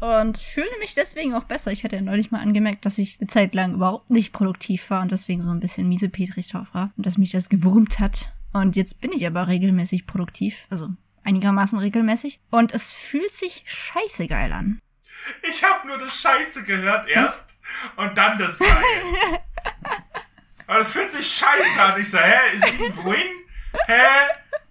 [0.01, 1.73] und fühle mich deswegen auch besser.
[1.73, 5.03] Ich hatte ja neulich mal angemerkt, dass ich eine Zeit lang überhaupt nicht produktiv war
[5.03, 8.33] und deswegen so ein bisschen miesepetrig drauf war und dass mich das gewurmt hat.
[8.53, 10.89] Und jetzt bin ich aber regelmäßig produktiv, also
[11.23, 12.41] einigermaßen regelmäßig.
[12.51, 14.81] Und es fühlt sich scheiße geil an.
[15.49, 17.61] Ich habe nur das Scheiße gehört erst
[17.97, 18.69] und dann das Geil.
[20.71, 22.01] Aber das fühlt sich scheiße an.
[22.01, 23.27] Ich so, hä, ist es ein Win?
[23.87, 24.03] Hä?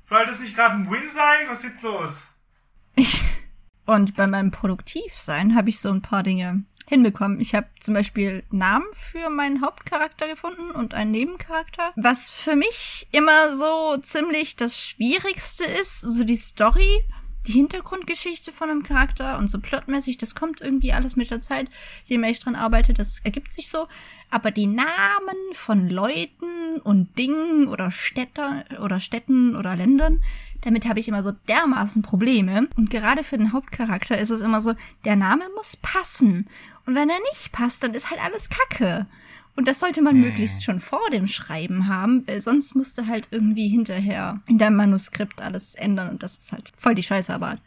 [0.01, 1.39] Soll das nicht gerade ein Win sein?
[1.49, 2.39] Was ist jetzt los?
[3.85, 7.41] Und bei meinem Produktivsein habe ich so ein paar Dinge hinbekommen.
[7.41, 11.91] Ich habe zum Beispiel Namen für meinen Hauptcharakter gefunden und einen Nebencharakter.
[11.97, 17.03] Was für mich immer so ziemlich das Schwierigste ist, so die Story,
[17.47, 21.67] die Hintergrundgeschichte von einem Charakter und so plotmäßig, das kommt irgendwie alles mit der Zeit.
[22.05, 23.87] Je mehr ich dran arbeite, das ergibt sich so.
[24.29, 30.23] Aber die Namen von Leuten und Dingen oder Städter oder Städten oder Ländern,
[30.61, 32.67] damit habe ich immer so dermaßen Probleme.
[32.75, 34.73] Und gerade für den Hauptcharakter ist es immer so,
[35.05, 36.47] der Name muss passen.
[36.85, 39.07] Und wenn er nicht passt, dann ist halt alles Kacke.
[39.59, 43.27] Und das sollte man möglichst schon vor dem Schreiben haben, weil sonst musst du halt
[43.31, 47.59] irgendwie hinterher in deinem Manuskript alles ändern und das ist halt voll die Scheißarbeit.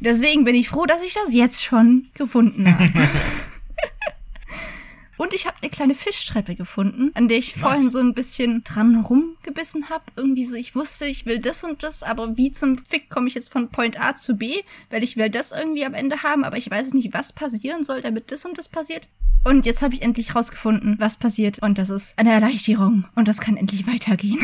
[0.00, 2.90] Deswegen bin ich froh, dass ich das jetzt schon gefunden habe.
[5.18, 7.62] Und ich habe eine kleine Fischtreppe gefunden, an der ich Nice.
[7.62, 10.04] vorhin so ein bisschen dran rumgebissen habe.
[10.16, 13.34] Irgendwie so, ich wusste, ich will das und das, aber wie zum Fick komme ich
[13.34, 14.62] jetzt von Point A zu B?
[14.90, 18.02] Weil ich will das irgendwie am Ende haben, aber ich weiß nicht, was passieren soll,
[18.02, 19.08] damit das und das passiert.
[19.44, 21.60] Und jetzt habe ich endlich rausgefunden, was passiert.
[21.60, 23.04] Und das ist eine Erleichterung.
[23.14, 24.40] Und das kann endlich weitergehen.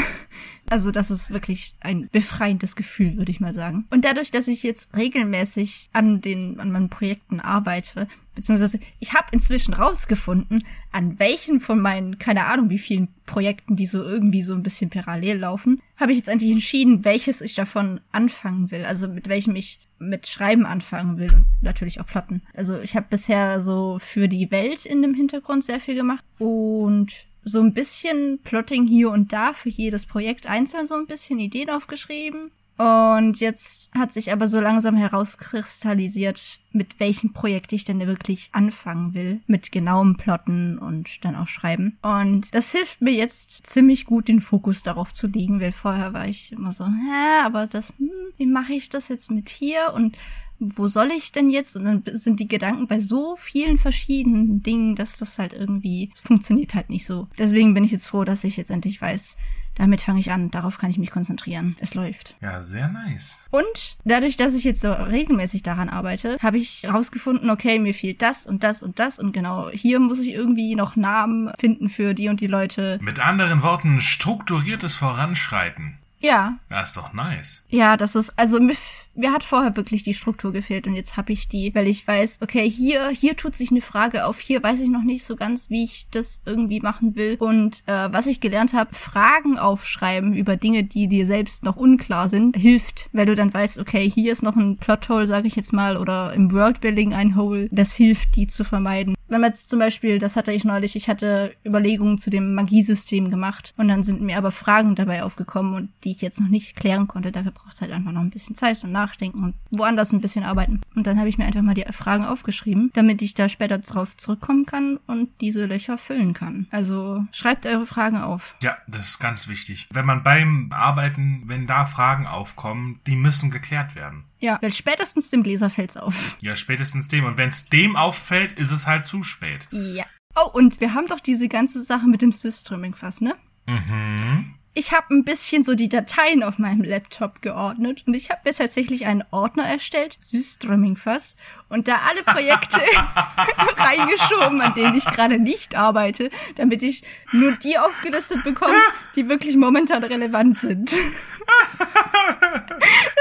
[0.73, 3.85] Also das ist wirklich ein befreiendes Gefühl, würde ich mal sagen.
[3.91, 9.27] Und dadurch, dass ich jetzt regelmäßig an den an meinen Projekten arbeite, beziehungsweise ich habe
[9.33, 14.55] inzwischen rausgefunden, an welchen von meinen, keine Ahnung, wie vielen Projekten, die so irgendwie so
[14.55, 18.87] ein bisschen parallel laufen, habe ich jetzt endlich entschieden, welches ich davon anfangen will.
[18.87, 22.41] Also mit welchem ich mit Schreiben anfangen will und natürlich auch Plotten.
[22.55, 27.27] Also ich habe bisher so für die Welt in dem Hintergrund sehr viel gemacht und
[27.45, 31.71] so ein bisschen Plotting hier und da für jedes Projekt einzeln so ein bisschen Ideen
[31.71, 32.51] aufgeschrieben.
[32.79, 39.15] Und jetzt hat sich aber so langsam herauskristallisiert, mit welchem Projekt ich denn wirklich anfangen
[39.15, 39.41] will.
[39.47, 41.99] Mit genauem Plotten und dann auch Schreiben.
[42.03, 46.27] Und das hilft mir jetzt ziemlich gut, den Fokus darauf zu legen, weil vorher war
[46.27, 50.17] ich immer so, hä, aber das, hm, wie mache ich das jetzt mit hier und
[50.63, 51.77] wo soll ich denn jetzt?
[51.77, 56.21] Und dann sind die Gedanken bei so vielen verschiedenen Dingen, dass das halt irgendwie es
[56.21, 57.29] funktioniert halt nicht so.
[57.39, 59.37] Deswegen bin ich jetzt froh, dass ich jetzt endlich weiß,
[59.75, 61.77] damit fange ich an, darauf kann ich mich konzentrieren.
[61.81, 62.37] Es läuft.
[62.43, 63.39] Ja, sehr nice.
[63.51, 68.21] Und dadurch, dass ich jetzt so regelmäßig daran arbeite, habe ich rausgefunden, okay, mir fehlt
[68.21, 72.13] das und das und das und genau hier muss ich irgendwie noch Namen finden für
[72.15, 72.99] die und die Leute.
[73.03, 75.97] Mit anderen Worten, strukturiertes Voranschreiten.
[76.21, 77.67] Ja, Das ist doch nice.
[77.69, 78.77] Ja, das ist, also mir,
[79.15, 82.41] mir hat vorher wirklich die Struktur gefehlt und jetzt habe ich die, weil ich weiß,
[82.43, 85.71] okay, hier, hier tut sich eine Frage auf, hier weiß ich noch nicht so ganz,
[85.71, 87.37] wie ich das irgendwie machen will.
[87.39, 92.29] Und äh, was ich gelernt habe, Fragen aufschreiben über Dinge, die dir selbst noch unklar
[92.29, 95.73] sind, hilft, weil du dann weißt, okay, hier ist noch ein Plothole, sage ich jetzt
[95.73, 97.69] mal, oder im Worldbuilding ein Hole.
[97.71, 99.15] Das hilft, die zu vermeiden.
[99.29, 103.31] Wenn man jetzt zum Beispiel, das hatte ich neulich, ich hatte Überlegungen zu dem Magiesystem
[103.31, 106.77] gemacht und dann sind mir aber Fragen dabei aufgekommen und die ich jetzt noch nicht
[106.77, 107.33] klären konnte.
[107.33, 110.45] Dafür braucht es halt einfach noch ein bisschen Zeit und Nachdenken und woanders ein bisschen
[110.45, 110.81] arbeiten.
[110.95, 114.17] Und dann habe ich mir einfach mal die Fragen aufgeschrieben, damit ich da später drauf
[114.17, 116.67] zurückkommen kann und diese Löcher füllen kann.
[116.71, 118.55] Also schreibt eure Fragen auf.
[118.63, 119.89] Ja, das ist ganz wichtig.
[119.93, 124.25] Wenn man beim Arbeiten, wenn da Fragen aufkommen, die müssen geklärt werden.
[124.39, 126.37] Ja, weil spätestens dem Leser fällt's auf.
[126.41, 127.25] Ja, spätestens dem.
[127.25, 129.69] Und wenn es dem auffällt, ist es halt zu spät.
[129.71, 130.05] Ja.
[130.35, 133.35] Oh, und wir haben doch diese ganze Sache mit dem Systreaming-Fass, ne?
[133.67, 134.55] Mhm.
[134.75, 138.55] Ich habe ein bisschen so die Dateien auf meinem Laptop geordnet und ich habe mir
[138.55, 141.37] tatsächlich einen Ordner erstellt, Systreaming-Fass,
[141.69, 142.81] und da alle Projekte
[143.77, 148.75] reingeschoben, an denen ich gerade nicht arbeite, damit ich nur die aufgelistet bekomme,
[149.15, 150.95] die wirklich momentan relevant sind.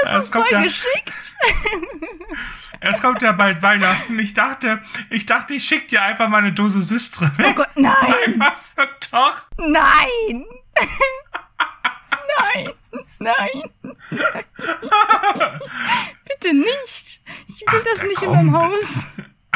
[0.04, 1.12] Das Es ist kommt voll ja- geschickt.
[2.84, 4.18] Es kommt ja bald Weihnachten.
[4.18, 7.52] Ich dachte, ich dachte, ich schick dir einfach mal eine Dose Systre Oh.
[7.54, 8.74] Gott, nein, Was
[9.12, 9.46] doch?
[9.58, 10.44] nein.
[12.38, 12.70] Nein,
[13.18, 13.62] nein.
[16.28, 17.20] Bitte nicht.
[17.48, 19.06] Ich will Ach, das da nicht in meinem kommt Haus.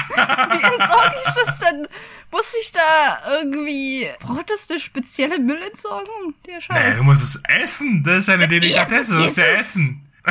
[0.08, 1.88] Wie entsorge ich das denn?
[2.30, 4.08] Muss ich da irgendwie.
[4.20, 6.34] Braucht das eine spezielle Müllentsorgung?
[6.46, 6.98] Der Scheiß.
[6.98, 8.02] du musst es essen.
[8.04, 9.14] Das ist eine Delikatesse.
[9.14, 10.10] Du musst ja essen.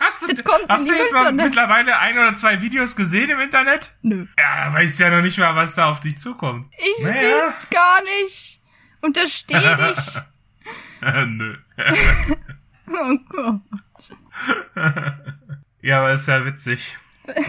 [0.00, 3.96] hast du, kommt hast du jetzt mal mittlerweile ein oder zwei Videos gesehen im Internet?
[4.02, 4.26] Nö.
[4.38, 6.66] Ja, weißt ja noch nicht mal, was da auf dich zukommt.
[6.98, 7.20] Ich Naja.
[7.20, 8.60] will's gar nicht.
[9.00, 9.98] Untersteh dich.
[11.00, 11.56] Nö.
[12.90, 13.60] Oh Gott.
[15.82, 16.96] Ja, aber ist ja witzig.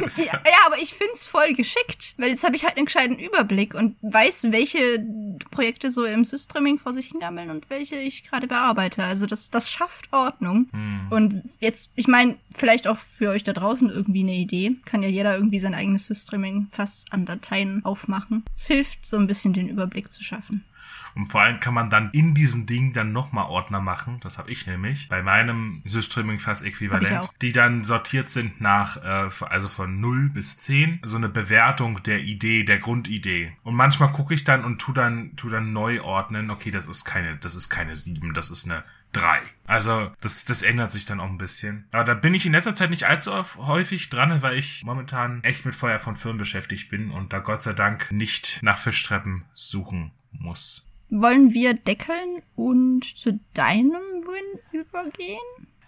[0.06, 3.18] Ist Ja, ja, aber ich find's voll geschickt, weil jetzt habe ich halt einen gescheiten
[3.18, 5.04] Überblick und weiß, welche
[5.52, 9.04] Projekte so im Systreaming vor sich hingammeln und welche ich gerade bearbeite.
[9.04, 10.70] Also das, das schafft Ordnung.
[10.72, 11.08] Hm.
[11.10, 14.76] Und jetzt, ich meine, vielleicht auch für euch da draußen irgendwie eine Idee.
[14.86, 18.44] Kann ja jeder irgendwie sein eigenes Systreaming fast an Dateien aufmachen.
[18.58, 20.66] Es hilft, so ein bisschen den Überblick zu schaffen.
[21.16, 24.20] Und vor allem kann man dann in diesem Ding dann nochmal Ordner machen.
[24.22, 27.10] Das habe ich nämlich bei meinem Systreaming fast äquivalent,
[27.42, 31.00] die dann sortiert sind nach, äh, also von 0 bis 10.
[31.04, 33.54] So eine Bewertung der Idee, der Grundidee.
[33.64, 36.50] Und manchmal gucke ich dann und tu dann, tu dann neu ordnen.
[36.52, 39.40] Okay, das ist keine, das ist keine 7, das ist eine 3.
[39.66, 41.86] Also, das, das ändert sich dann auch ein bisschen.
[41.92, 45.44] Aber da bin ich in letzter Zeit nicht allzu oft- häufig dran, weil ich momentan
[45.44, 49.46] echt mit Feuer von Firmen beschäftigt bin und da Gott sei Dank nicht nach Fischtreppen
[49.56, 50.88] suchen muss.
[51.10, 55.40] Wollen wir deckeln und zu deinem Win übergehen?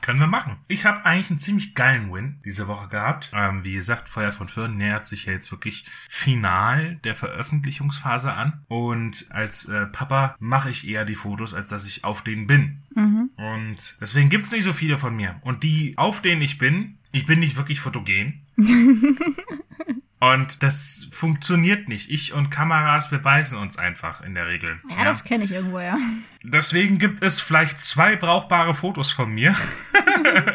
[0.01, 0.58] Können wir machen.
[0.67, 3.30] Ich habe eigentlich einen ziemlich geilen Win diese Woche gehabt.
[3.34, 8.65] Ähm, wie gesagt, Feuer von Föhren nähert sich ja jetzt wirklich final der Veröffentlichungsphase an.
[8.67, 12.80] Und als äh, Papa mache ich eher die Fotos, als dass ich auf denen bin.
[12.95, 13.30] Mhm.
[13.36, 15.39] Und deswegen gibt's nicht so viele von mir.
[15.41, 18.41] Und die, auf denen ich bin, ich bin nicht wirklich fotogen.
[20.21, 22.12] Und das funktioniert nicht.
[22.12, 24.79] Ich und Kameras, wir beißen uns einfach in der Regel.
[24.95, 25.97] Ja, das kenne ich irgendwo, ja.
[26.43, 29.55] Deswegen gibt es vielleicht zwei brauchbare Fotos von mir.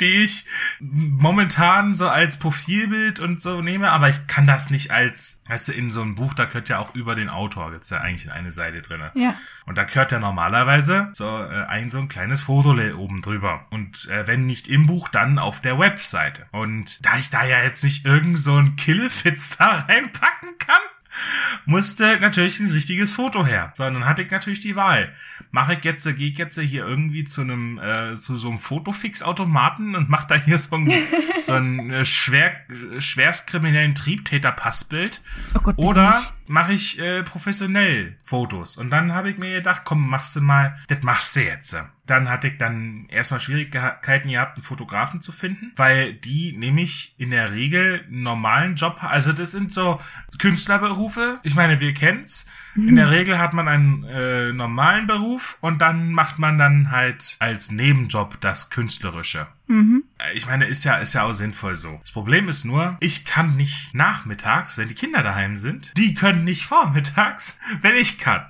[0.00, 0.46] die ich
[0.78, 5.72] momentan so als Profilbild und so nehme, aber ich kann das nicht als, weißt du,
[5.72, 8.50] in so einem Buch, da gehört ja auch über den Autor, gibt's ja eigentlich eine
[8.50, 9.10] Seite drinne.
[9.14, 9.34] Ja.
[9.66, 13.66] Und da gehört ja normalerweise so äh, ein so ein kleines Foto oben drüber.
[13.70, 16.46] Und äh, wenn nicht im Buch, dann auf der Webseite.
[16.52, 20.80] Und da ich da ja jetzt nicht irgend so ein Killefitz da reinpacken kann,
[21.64, 23.72] musste natürlich ein richtiges Foto her.
[23.74, 25.12] So, dann hatte ich natürlich die Wahl.
[25.50, 29.94] Mache ich jetzt, gehe ich jetzt hier irgendwie zu einem, äh, zu so einem Fotofix-Automaten
[29.94, 30.92] und mache da hier so ein,
[31.42, 32.52] so ein äh, schwer,
[32.98, 35.20] schwerstkriminellen Triebtäter-Passbild.
[35.54, 38.76] Oh Gott, Oder mache ich äh, professionell Fotos.
[38.76, 41.76] Und dann habe ich mir gedacht, komm, machst du mal, das machst du jetzt.
[42.06, 47.30] Dann hatte ich dann erstmal Schwierigkeiten gehabt, einen Fotografen zu finden, weil die nämlich in
[47.30, 50.00] der Regel einen normalen Job, also das sind so
[50.38, 51.38] Künstlerberufe.
[51.44, 52.46] Ich meine, wir kennen's.
[52.76, 57.36] In der Regel hat man einen äh, normalen Beruf und dann macht man dann halt
[57.38, 59.46] als Nebenjob das Künstlerische.
[59.70, 60.04] Mhm.
[60.18, 61.98] Äh, Ich meine, ist ja, ist ja auch sinnvoll so.
[62.02, 65.96] Das Problem ist nur, ich kann nicht nachmittags, wenn die Kinder daheim sind.
[65.96, 68.46] Die können nicht vormittags, wenn ich kann.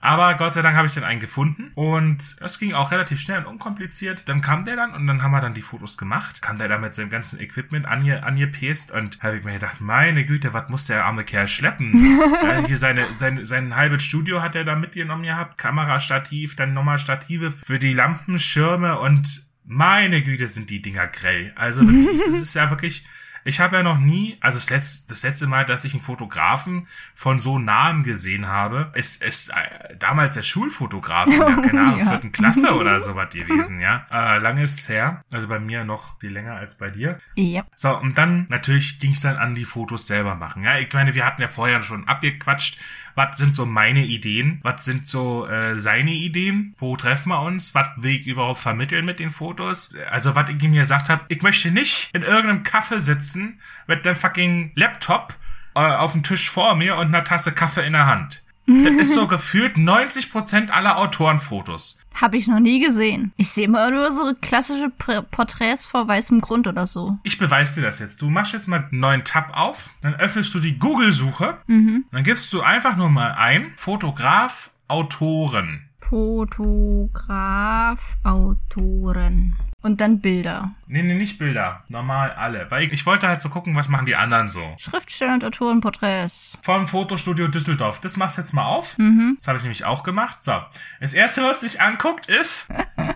[0.00, 3.38] Aber Gott sei Dank habe ich dann einen gefunden und das ging auch relativ schnell
[3.38, 4.28] und unkompliziert.
[4.28, 6.42] Dann kam der dann und dann haben wir dann die Fotos gemacht.
[6.42, 10.26] Kam der da mit seinem ganzen Equipment ange, angepest und habe ich mir gedacht, meine
[10.26, 12.18] Güte, was muss der arme Kerl schleppen?
[12.42, 15.58] ja, hier seine, sein, sein halbes Studio hat er da mitgenommen gehabt.
[15.58, 21.52] Kamerastativ, dann nochmal Stative für die Lampenschirme und meine Güte, sind die Dinger grell.
[21.56, 23.04] Also wirklich, das ist ja wirklich.
[23.48, 26.88] Ich habe ja noch nie, also das letzte, das letzte Mal, dass ich einen Fotografen
[27.14, 32.00] von so nahem gesehen habe, ist, ist äh, damals der Schulfotograf in der, keine Ahnung,
[32.00, 32.06] Ja.
[32.10, 34.04] vierten Klasse oder sowas gewesen, ja.
[34.10, 35.22] Äh, lange ist's her.
[35.32, 37.20] Also bei mir noch viel länger als bei dir.
[37.36, 37.64] Ja.
[37.76, 40.64] So, und dann natürlich ging's dann an die Fotos selber machen.
[40.64, 42.80] Ja, ich meine, wir hatten ja vorher schon abgequatscht.
[43.16, 44.60] Was sind so meine Ideen?
[44.62, 46.74] Was sind so äh, seine Ideen?
[46.76, 47.74] Wo treffen wir uns?
[47.74, 49.94] Was will ich überhaupt vermitteln mit den Fotos?
[50.10, 54.16] Also, was ich ihm gesagt habe, ich möchte nicht in irgendeinem Kaffee sitzen mit einem
[54.16, 55.34] fucking Laptop
[55.74, 58.42] äh, auf dem Tisch vor mir und einer Tasse Kaffee in der Hand.
[58.66, 61.98] Das ist so gefühlt 90% aller Autorenfotos.
[62.14, 63.32] Habe ich noch nie gesehen.
[63.36, 64.90] Ich sehe immer nur so klassische
[65.30, 67.18] Porträts vor weißem Grund oder so.
[67.22, 68.22] Ich beweise dir das jetzt.
[68.22, 72.52] Du machst jetzt mal einen neuen Tab auf, dann öffnest du die Google-Suche, dann gibst
[72.52, 75.82] du einfach nur mal ein Fotograf Autoren.
[76.00, 79.52] Fotograf, Autoren.
[79.82, 80.72] Und dann Bilder.
[80.86, 81.84] Nee, nee, nicht Bilder.
[81.88, 82.70] Normal alle.
[82.70, 84.74] Weil ich, ich wollte halt so gucken, was machen die anderen so.
[84.78, 86.58] Schriftsteller und Autorenporträts.
[86.62, 88.00] Vom Fotostudio Düsseldorf.
[88.00, 88.96] Das machst du jetzt mal auf.
[89.38, 90.42] Das habe ich nämlich auch gemacht.
[90.42, 90.54] So.
[91.00, 92.68] Das erste, was dich anguckt, ist,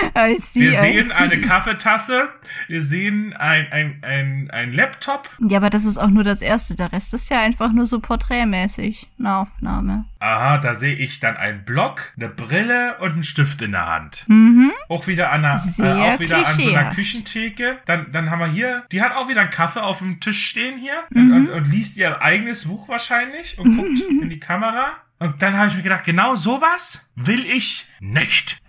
[0.16, 1.14] I see, wir I sehen see.
[1.14, 2.28] eine Kaffeetasse,
[2.68, 5.28] wir sehen ein, ein, ein, ein Laptop.
[5.48, 6.74] Ja, aber das ist auch nur das erste.
[6.74, 9.08] Der Rest ist ja einfach nur so porträtmäßig.
[9.18, 10.04] Eine Aufnahme.
[10.20, 14.24] Aha, da sehe ich dann einen Block, eine Brille und einen Stift in der Hand.
[14.28, 14.72] Mhm.
[14.88, 16.90] Auch wieder an einer, äh, auch wieder an so einer.
[16.94, 17.78] Küchentheke.
[17.86, 20.76] Dann, dann haben wir hier, die hat auch wieder einen Kaffee auf dem Tisch stehen
[20.78, 21.32] hier Mhm.
[21.32, 24.92] und, und, und liest ihr eigenes Buch wahrscheinlich und guckt in die Kamera.
[25.18, 28.58] Und dann habe ich mir gedacht, genau sowas will ich nicht.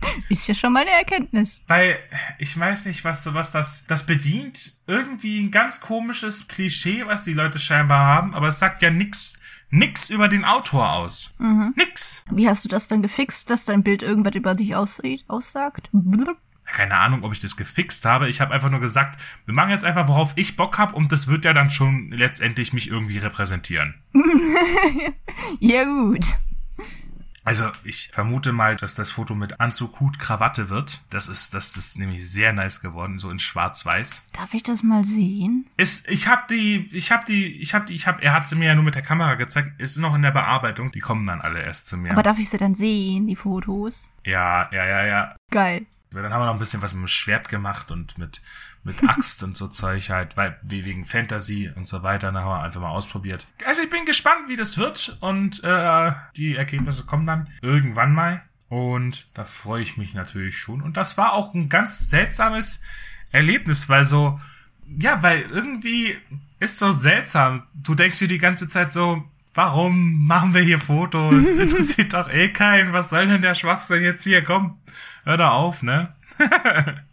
[0.28, 1.62] Ist ja schon mal eine Erkenntnis.
[1.66, 1.98] Weil
[2.38, 4.72] ich weiß nicht, was sowas das, das bedient.
[4.86, 9.38] Irgendwie ein ganz komisches Klischee, was die Leute scheinbar haben, aber es sagt ja nix,
[9.70, 11.34] nix über den Autor aus.
[11.38, 11.74] Mhm.
[11.76, 12.24] Nix.
[12.30, 15.88] Wie hast du das dann gefixt, dass dein Bild irgendwas über dich aussieht, aussagt?
[15.92, 16.38] Blub.
[16.66, 18.28] keine Ahnung, ob ich das gefixt habe.
[18.28, 21.28] Ich habe einfach nur gesagt, wir machen jetzt einfach, worauf ich Bock hab und das
[21.28, 23.94] wird ja dann schon letztendlich mich irgendwie repräsentieren.
[25.60, 26.24] Ja, gut.
[27.46, 31.00] Also ich vermute mal, dass das Foto mit Anzug, Hut, Krawatte wird.
[31.10, 34.24] Das ist, das ist nämlich sehr nice geworden, so in Schwarz-Weiß.
[34.32, 35.70] Darf ich das mal sehen?
[35.76, 38.56] Ist, ich habe die, ich habe die, ich habe die, ich habe, er hat sie
[38.56, 39.80] mir ja nur mit der Kamera gezeigt.
[39.80, 40.90] Ist noch in der Bearbeitung.
[40.90, 42.10] Die kommen dann alle erst zu mir.
[42.10, 44.08] Aber darf ich sie dann sehen, die Fotos?
[44.24, 45.36] ja, ja, ja, ja.
[45.52, 45.86] Geil.
[46.10, 48.42] Dann haben wir noch ein bisschen was mit dem Schwert gemacht und mit,
[48.86, 52.32] mit Axt und so Zeug halt, weil, wie wegen Fantasy und so weiter.
[52.32, 53.46] Dann haben wir einfach mal ausprobiert.
[53.66, 58.42] Also ich bin gespannt, wie das wird und äh, die Ergebnisse kommen dann irgendwann mal.
[58.68, 60.82] Und da freue ich mich natürlich schon.
[60.82, 62.80] Und das war auch ein ganz seltsames
[63.32, 64.40] Erlebnis, weil so,
[64.98, 66.16] ja, weil irgendwie
[66.58, 67.64] ist so seltsam.
[67.74, 69.24] Du denkst dir die ganze Zeit so,
[69.54, 71.56] warum machen wir hier Fotos?
[71.56, 72.92] Interessiert doch eh keinen.
[72.92, 74.42] Was soll denn der Schwachsinn jetzt hier?
[74.42, 74.78] Komm,
[75.24, 76.14] hör da auf, ne?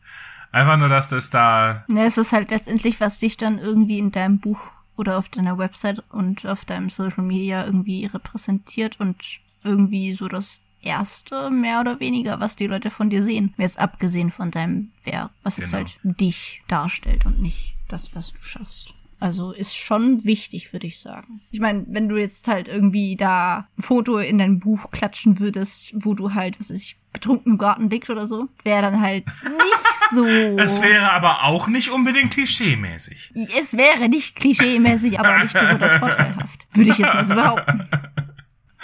[0.53, 4.11] Einfach nur, dass das da, Ne, es ist halt letztendlich, was dich dann irgendwie in
[4.11, 4.59] deinem Buch
[4.95, 9.17] oder auf deiner Website und auf deinem Social Media irgendwie repräsentiert und
[9.63, 13.53] irgendwie so das erste, mehr oder weniger, was die Leute von dir sehen.
[13.57, 15.85] Jetzt abgesehen von deinem Werk, was jetzt Genau.
[15.85, 18.93] halt dich darstellt und nicht das, was du schaffst.
[19.23, 21.39] Also ist schon wichtig, würde ich sagen.
[21.49, 25.93] Ich meine, wenn du jetzt halt irgendwie da ein Foto in dein Buch klatschen würdest,
[25.95, 29.25] wo du halt, was weiß ich, betrunken im Garten liegt oder so, wäre dann halt
[29.25, 30.25] nicht so.
[30.57, 33.31] Es wäre aber auch nicht unbedingt klischeemäßig.
[33.57, 36.67] Es wäre nicht klischeemäßig, aber nicht besonders vorteilhaft.
[36.73, 37.87] Würde ich jetzt mal so behaupten.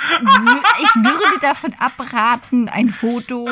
[0.02, 3.48] Ich würde davon abraten, ein Foto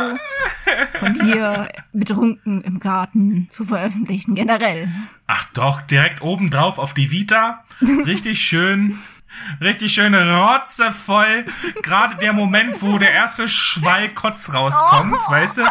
[0.99, 4.89] von dir betrunken im Garten zu veröffentlichen, generell.
[5.27, 7.63] Ach doch, direkt oben drauf auf die Vita.
[7.81, 8.97] Richtig schön.
[9.61, 11.45] Richtig schön rotzevoll.
[11.81, 15.31] Gerade der Moment, wo der erste Schwall Kotz rauskommt, oh.
[15.31, 15.63] weißt du?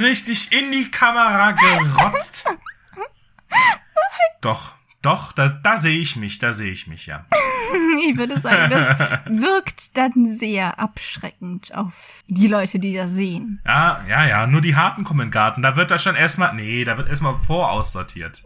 [0.00, 2.46] Richtig in die Kamera gerotzt.
[4.40, 4.72] Doch.
[5.06, 7.26] Doch, da, da sehe ich mich, da sehe ich mich, ja.
[8.08, 13.60] ich würde sagen, das wirkt dann sehr abschreckend auf die Leute, die das sehen.
[13.64, 15.62] Ja, ja, ja, nur die Harten kommen in den Garten.
[15.62, 18.42] Da wird das schon erstmal, nee, da wird erstmal voraussortiert.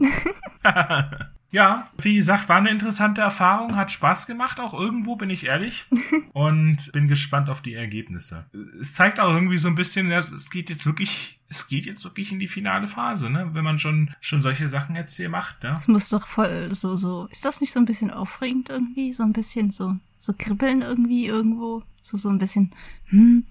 [1.53, 5.87] Ja, wie gesagt, war eine interessante Erfahrung, hat Spaß gemacht, auch irgendwo, bin ich ehrlich.
[6.33, 8.47] Und bin gespannt auf die Ergebnisse.
[8.81, 12.31] Es zeigt auch irgendwie so ein bisschen, es geht jetzt wirklich, es geht jetzt wirklich
[12.31, 13.51] in die finale Phase, ne?
[13.53, 15.75] Wenn man schon, schon solche Sachen jetzt hier macht, ne?
[15.77, 19.13] Es muss doch voll so, so, ist das nicht so ein bisschen aufregend irgendwie?
[19.13, 21.83] So ein bisschen so, so kribbeln irgendwie irgendwo?
[22.01, 22.73] So, so ein bisschen,
[23.07, 23.45] hm,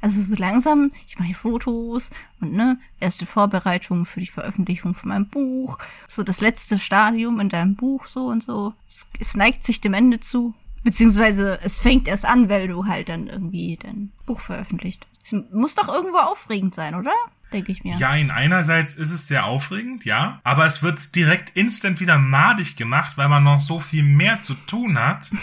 [0.00, 2.10] also so langsam, ich mache Fotos
[2.40, 7.48] und ne, erste Vorbereitungen für die Veröffentlichung von meinem Buch, so das letzte Stadium in
[7.48, 8.74] deinem Buch so und so.
[8.86, 10.54] Es, es neigt sich dem Ende zu,
[10.84, 15.06] beziehungsweise es fängt erst an, weil du halt dann irgendwie dein Buch veröffentlicht.
[15.24, 17.14] Es muss doch irgendwo aufregend sein, oder?
[17.52, 17.96] Denke ich mir.
[17.96, 22.76] Ja, in einerseits ist es sehr aufregend, ja, aber es wird direkt instant wieder madig
[22.76, 25.30] gemacht, weil man noch so viel mehr zu tun hat.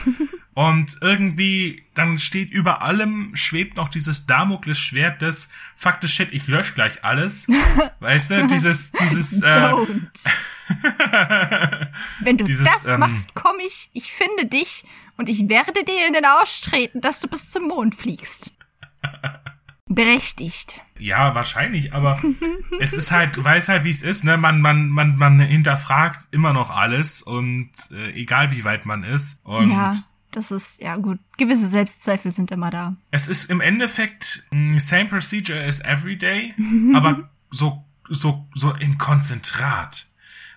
[0.59, 6.73] Und irgendwie, dann steht über allem, schwebt noch dieses Damoklesschwert des Faktisch Shit, ich lösche
[6.73, 7.47] gleich alles.
[8.01, 9.47] weißt du, dieses, dieses, äh,
[12.19, 14.83] Wenn du dieses, das ähm, machst, komm ich, ich finde dich
[15.15, 18.53] und ich werde dir in den Arsch treten, dass du bis zum Mond fliegst.
[19.89, 20.79] Berechtigt.
[20.97, 22.21] Ja, wahrscheinlich, aber
[22.79, 24.37] es ist halt, weiß halt, wie es ist, ne?
[24.37, 29.41] Man, man, man, man hinterfragt immer noch alles und äh, egal wie weit man ist.
[29.43, 29.91] Und ja
[30.31, 32.95] das ist, ja gut, gewisse Selbstzweifel sind immer da.
[33.11, 36.53] Es ist im Endeffekt mm, same procedure as every day,
[36.93, 40.07] aber so, so, so in Konzentrat.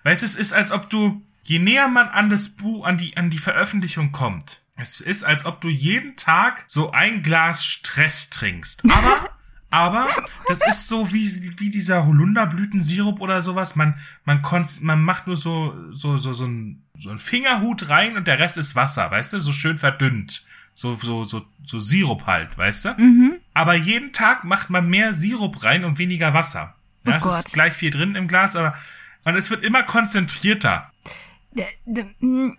[0.03, 3.17] Weißt du, es ist, als ob du, je näher man an das Buch, an die,
[3.17, 8.29] an die Veröffentlichung kommt, es ist, als ob du jeden Tag so ein Glas Stress
[8.29, 8.83] trinkst.
[8.89, 9.29] Aber
[9.73, 10.07] Aber
[10.47, 13.75] das ist so wie, wie dieser Holunderblütensirup oder sowas.
[13.75, 18.15] Man, man, konnt, man macht nur so, so, so, so ein, so ein Fingerhut rein
[18.15, 19.39] und der Rest ist Wasser, weißt du?
[19.39, 20.45] So schön verdünnt.
[20.75, 22.89] So, so, so, so Sirup halt, weißt du?
[22.99, 23.33] Mhm.
[23.55, 26.75] Aber jeden Tag macht man mehr Sirup rein und weniger Wasser.
[27.07, 28.75] Ja, oh es ist gleich viel drin im Glas, aber
[29.23, 30.91] und es wird immer konzentrierter.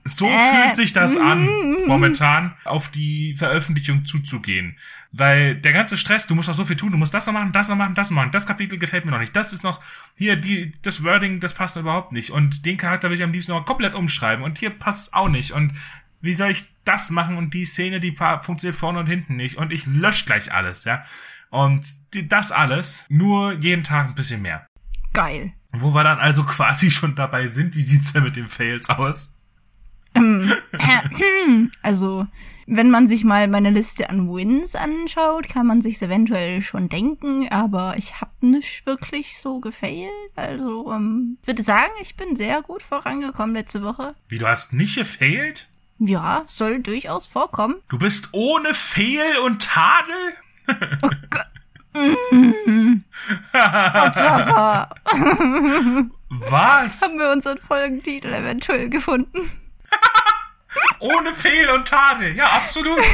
[0.04, 1.86] So äh, fühlt sich das an, mm.
[1.86, 4.76] momentan auf die Veröffentlichung zuzugehen.
[5.10, 7.52] Weil der ganze Stress, du musst noch so viel tun, du musst das noch machen,
[7.52, 9.80] das noch machen, das noch machen, das Kapitel gefällt mir noch nicht, das ist noch,
[10.16, 12.30] hier, die, das Wording, das passt überhaupt nicht.
[12.30, 15.28] Und den Charakter will ich am liebsten noch komplett umschreiben und hier passt es auch
[15.28, 15.52] nicht.
[15.52, 15.72] Und
[16.20, 19.56] wie soll ich das machen und die Szene, die funktioniert vorne und hinten nicht.
[19.56, 21.04] Und ich lösche gleich alles, ja.
[21.50, 24.66] Und das alles, nur jeden Tag ein bisschen mehr.
[25.12, 25.52] Geil.
[25.80, 29.38] Wo wir dann also quasi schon dabei sind, wie sieht's denn mit den Fails aus?
[30.14, 30.52] Ähm,
[31.82, 32.26] also,
[32.66, 37.48] wenn man sich mal meine Liste an Wins anschaut, kann man sich's eventuell schon denken,
[37.50, 40.10] aber ich habe nicht wirklich so gefailt.
[40.36, 44.14] Also, ähm, würde sagen, ich bin sehr gut vorangekommen letzte Woche.
[44.28, 45.68] Wie, du hast nicht gefailt?
[45.98, 47.76] Ja, soll durchaus vorkommen.
[47.88, 50.34] Du bist ohne Fehl und Tadel?
[51.02, 51.46] Oh Gott.
[56.50, 57.02] Was?
[57.02, 59.50] Haben wir unseren Folgentitel eventuell gefunden?
[60.98, 62.34] Ohne Fehl und Tadel.
[62.34, 62.98] Ja, absolut.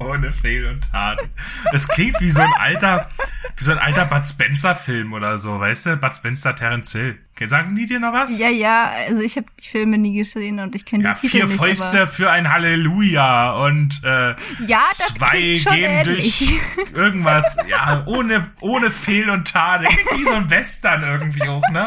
[0.00, 1.28] Ohne Fehl und Tadel.
[1.72, 3.08] Es klingt wie so ein alter,
[3.56, 5.96] wie so ein alter Bud Spencer Film oder so, weißt du?
[5.96, 7.18] Bud Spencer, Terence Hill.
[7.44, 8.38] Sagen die dir noch was?
[8.38, 11.46] Ja, ja, also ich habe die Filme nie gesehen und ich kenne ja, die Titel
[11.46, 14.34] vier Fäuste nicht, für ein Halleluja und äh,
[14.66, 16.58] ja, zwei gehen durch
[16.92, 19.88] irgendwas, ja, ohne, ohne Fehl und Tadel.
[20.16, 21.86] Wie so ein Western irgendwie auch, ne?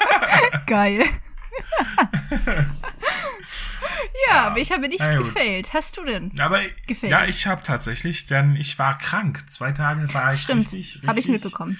[0.66, 1.04] Geil.
[4.28, 5.72] ja, aber ich habe nicht gefailt.
[5.72, 7.12] Hast du denn aber, gefailt?
[7.12, 9.44] Ja, ich habe tatsächlich, denn ich war krank.
[9.48, 11.08] Zwei Tage war ich Stimmt, richtig, richtig...
[11.08, 11.78] habe ich mitbekommen.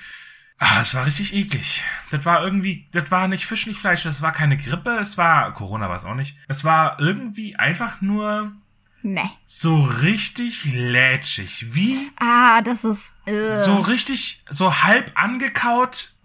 [0.58, 1.82] Ah, es war richtig eklig.
[2.10, 5.52] Das war irgendwie, das war nicht Fisch, nicht Fleisch, das war keine Grippe, es war,
[5.52, 6.36] Corona war es auch nicht.
[6.48, 8.52] Es war irgendwie einfach nur
[9.02, 9.28] Meh.
[9.44, 11.74] So richtig lätschig.
[11.74, 13.14] Wie Ah, das ist.
[13.26, 13.62] Äh.
[13.62, 16.14] so richtig, so halb angekaut,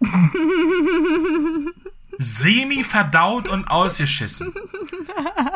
[2.18, 4.54] semi verdaut und ausgeschissen.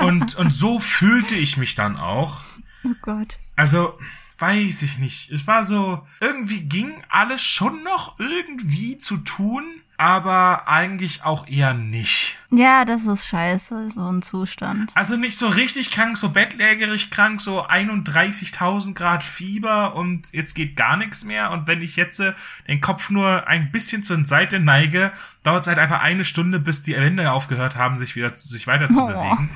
[0.00, 2.42] Und, und so fühlte ich mich dann auch.
[2.84, 3.38] Oh Gott.
[3.56, 3.98] Also,
[4.38, 5.30] weiß ich nicht.
[5.30, 9.64] Es war so, irgendwie ging alles schon noch irgendwie zu tun,
[9.98, 12.38] aber eigentlich auch eher nicht.
[12.50, 14.92] Ja, das ist scheiße, so ein Zustand.
[14.94, 20.76] Also nicht so richtig krank, so bettlägerig krank, so 31.000 Grad Fieber und jetzt geht
[20.76, 21.50] gar nichts mehr.
[21.50, 22.34] Und wenn ich jetzt äh,
[22.68, 26.82] den Kopf nur ein bisschen zur Seite neige, dauert es halt einfach eine Stunde, bis
[26.82, 29.06] die Wände aufgehört haben, sich wieder sich weiter zu Oh.
[29.08, 29.50] bewegen.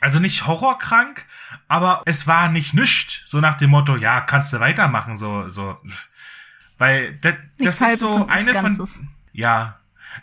[0.00, 1.24] Also nicht horrorkrank,
[1.68, 5.78] aber es war nicht nischt, so nach dem Motto, ja, kannst du weitermachen, so, so.
[6.78, 9.00] Weil das, das ist so eine nichts von, Ganzes.
[9.36, 9.76] Ja.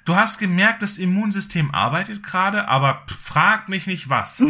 [0.05, 4.43] Du hast gemerkt, das Immunsystem arbeitet gerade, aber frag mich nicht was.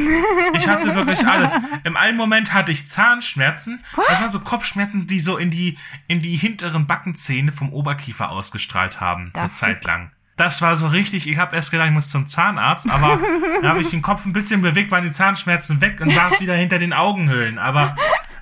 [0.54, 1.54] Ich hatte wirklich alles.
[1.84, 3.84] Im einen Moment hatte ich Zahnschmerzen.
[4.08, 9.02] Das waren so Kopfschmerzen, die so in die, in die hinteren Backenzähne vom Oberkiefer ausgestrahlt
[9.02, 9.54] haben, eine Dafür.
[9.54, 10.12] Zeit lang.
[10.38, 13.20] Das war so richtig, ich habe erst gedacht, ich muss zum Zahnarzt, aber
[13.62, 16.56] dann habe ich den Kopf ein bisschen bewegt, waren die Zahnschmerzen weg und saß wieder
[16.56, 17.60] hinter den Augenhöhlen.
[17.60, 17.96] Aber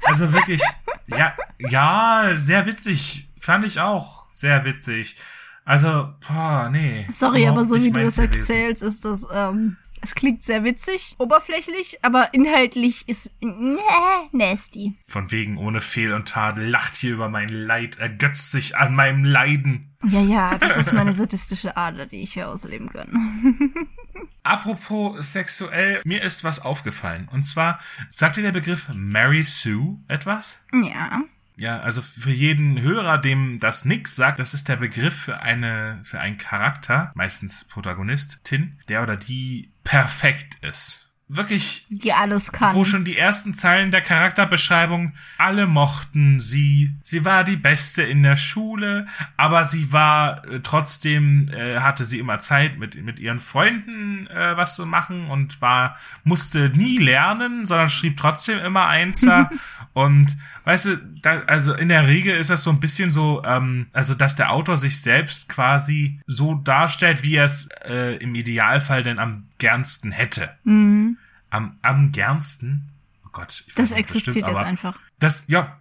[0.03, 0.61] also wirklich,
[1.07, 3.27] ja, ja, sehr witzig.
[3.39, 5.17] Fand ich auch sehr witzig.
[5.65, 7.05] Also, boah, nee.
[7.09, 11.99] Sorry, aber so wie du das erzählst, ist das, ähm, es klingt sehr witzig, oberflächlich,
[12.03, 13.77] aber inhaltlich ist nee,
[14.31, 14.95] nasty.
[15.07, 19.23] Von wegen ohne Fehl und Tadel lacht hier über mein Leid, ergötzt sich an meinem
[19.23, 19.95] Leiden.
[20.03, 23.71] Ja, ja, das ist meine sadistische Ader, die ich hier ausleben kann.
[24.43, 27.29] Apropos sexuell, mir ist was aufgefallen.
[27.31, 30.63] Und zwar, sagt dir der Begriff Mary Sue etwas?
[30.73, 31.21] ja.
[31.57, 35.99] Ja, also für jeden Hörer, dem das nix sagt, das ist der Begriff für eine,
[36.03, 41.11] für einen Charakter, meistens Protagonistin, der oder die perfekt ist.
[41.33, 42.75] Wirklich Die alles kann.
[42.75, 46.93] wo schon die ersten Zeilen der Charakterbeschreibung alle mochten sie.
[47.03, 52.19] Sie war die Beste in der Schule, aber sie war äh, trotzdem äh, hatte sie
[52.19, 55.95] immer Zeit mit mit ihren Freunden äh, was zu machen und war
[56.25, 59.49] musste nie lernen, sondern schrieb trotzdem immer Einser
[59.93, 63.87] und weißt du, da, also in der Regel ist das so ein bisschen so, ähm,
[63.93, 69.03] also dass der Autor sich selbst quasi so darstellt, wie er es äh, im Idealfall
[69.03, 71.17] denn am gernsten hätte Mhm.
[71.49, 72.89] am, am gernsten.
[73.25, 74.99] Oh Gott, ich Das existiert stimmt, jetzt einfach.
[75.19, 75.77] Das, ja.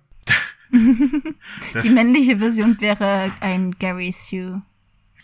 [1.72, 4.62] das, Die männliche Version wäre ein Gary Sue.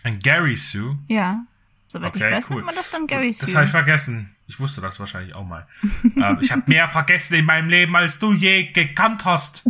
[0.03, 0.97] ein Gary Sue.
[1.07, 1.45] Ja.
[1.87, 2.55] Soweit Okay, ich weiß, cool.
[2.57, 3.55] nennt man das dann Gary Das Sue.
[3.55, 4.29] habe ich vergessen.
[4.47, 5.67] Ich wusste das wahrscheinlich auch mal.
[6.03, 9.63] ähm, ich habe mehr vergessen in meinem Leben, als du je gekannt hast.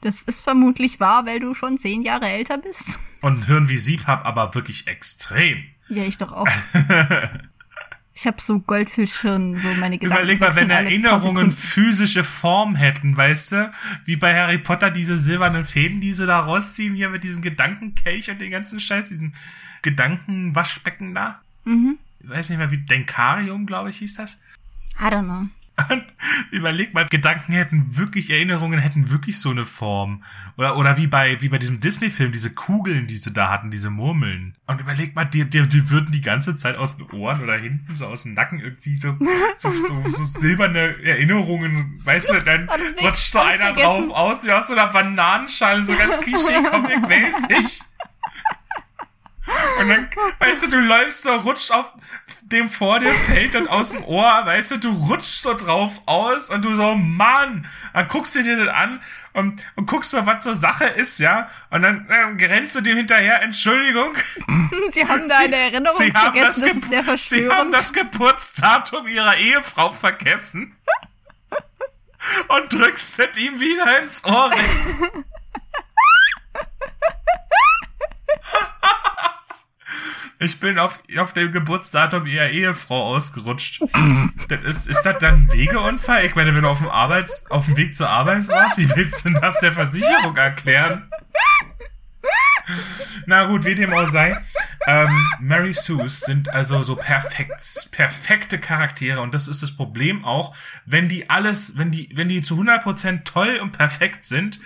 [0.00, 2.98] Das ist vermutlich wahr, weil du schon zehn Jahre älter bist.
[3.20, 5.64] Und Hirn wie Sieb hab, aber wirklich extrem.
[5.88, 6.48] Ja, ich doch auch.
[8.14, 10.24] ich habe so Goldfischhirn, so meine Gedanken.
[10.24, 13.72] Überleg mal, wenn Erinnerungen physische Form hätten, weißt du?
[14.04, 18.30] Wie bei Harry Potter diese silbernen Fäden, die sie da rausziehen, hier mit diesem Gedankenkelch
[18.30, 19.32] und den ganzen Scheiß, diesem
[19.82, 21.40] Gedankenwaschbecken da.
[21.64, 21.98] Mhm.
[22.20, 24.40] Ich weiß nicht mehr, wie Denkarium, glaube ich, hieß das.
[25.00, 25.48] I don't know.
[25.90, 26.04] Und
[26.50, 30.24] überleg mal, Gedanken hätten wirklich, Erinnerungen hätten wirklich so eine Form.
[30.56, 33.90] Oder, oder wie bei, wie bei diesem Disney-Film, diese Kugeln, die sie da hatten, diese
[33.90, 34.56] Murmeln.
[34.66, 37.94] Und überleg mal, die, die, die würden die ganze Zeit aus den Ohren oder hinten,
[37.94, 39.16] so aus dem Nacken irgendwie so,
[39.56, 41.96] so, so, so silberne Erinnerungen.
[42.04, 44.08] Weißt du, Ups, dann alles weg, rutscht so einer vergessen.
[44.08, 47.82] drauf aus, wie aus so einer Bananenschale, so ganz Klischee-Comic-mäßig.
[49.80, 51.90] Und dann, weißt du, du läufst so, rutscht auf
[52.42, 56.50] dem vor dir, fällt das aus dem Ohr, weißt du, du rutschst so drauf aus
[56.50, 59.00] und du so, Mann, dann guckst du dir das an
[59.32, 62.96] und, und guckst so, was zur Sache ist, ja, und dann äh, rennst du dem
[62.96, 64.14] hinterher, Entschuldigung,
[64.90, 67.04] Sie haben da eine Erinnerung Sie haben, das vergessen, das, Ge- ist sehr Sie haben
[67.06, 67.74] verstörend.
[67.74, 70.76] das Geburtsdatum ihrer Ehefrau vergessen
[72.48, 74.50] und drückst es ihm wieder ins Ohr.
[74.50, 75.24] rein.
[80.40, 83.82] Ich bin auf, auf dem Geburtsdatum ihrer Ehefrau ausgerutscht.
[84.48, 86.24] Das ist, ist das dann ein Wegeunfall?
[86.24, 89.24] Ich meine, wenn du auf dem Arbeits, auf dem Weg zur Arbeit warst, wie willst
[89.24, 91.10] du denn das der Versicherung erklären?
[93.26, 94.40] Na gut, wie dem auch sei.
[94.86, 100.54] Ähm, Mary Sues sind also so perfekt, perfekte Charaktere und das ist das Problem auch,
[100.86, 104.60] wenn die alles, wenn die, wenn die zu 100% toll und perfekt sind,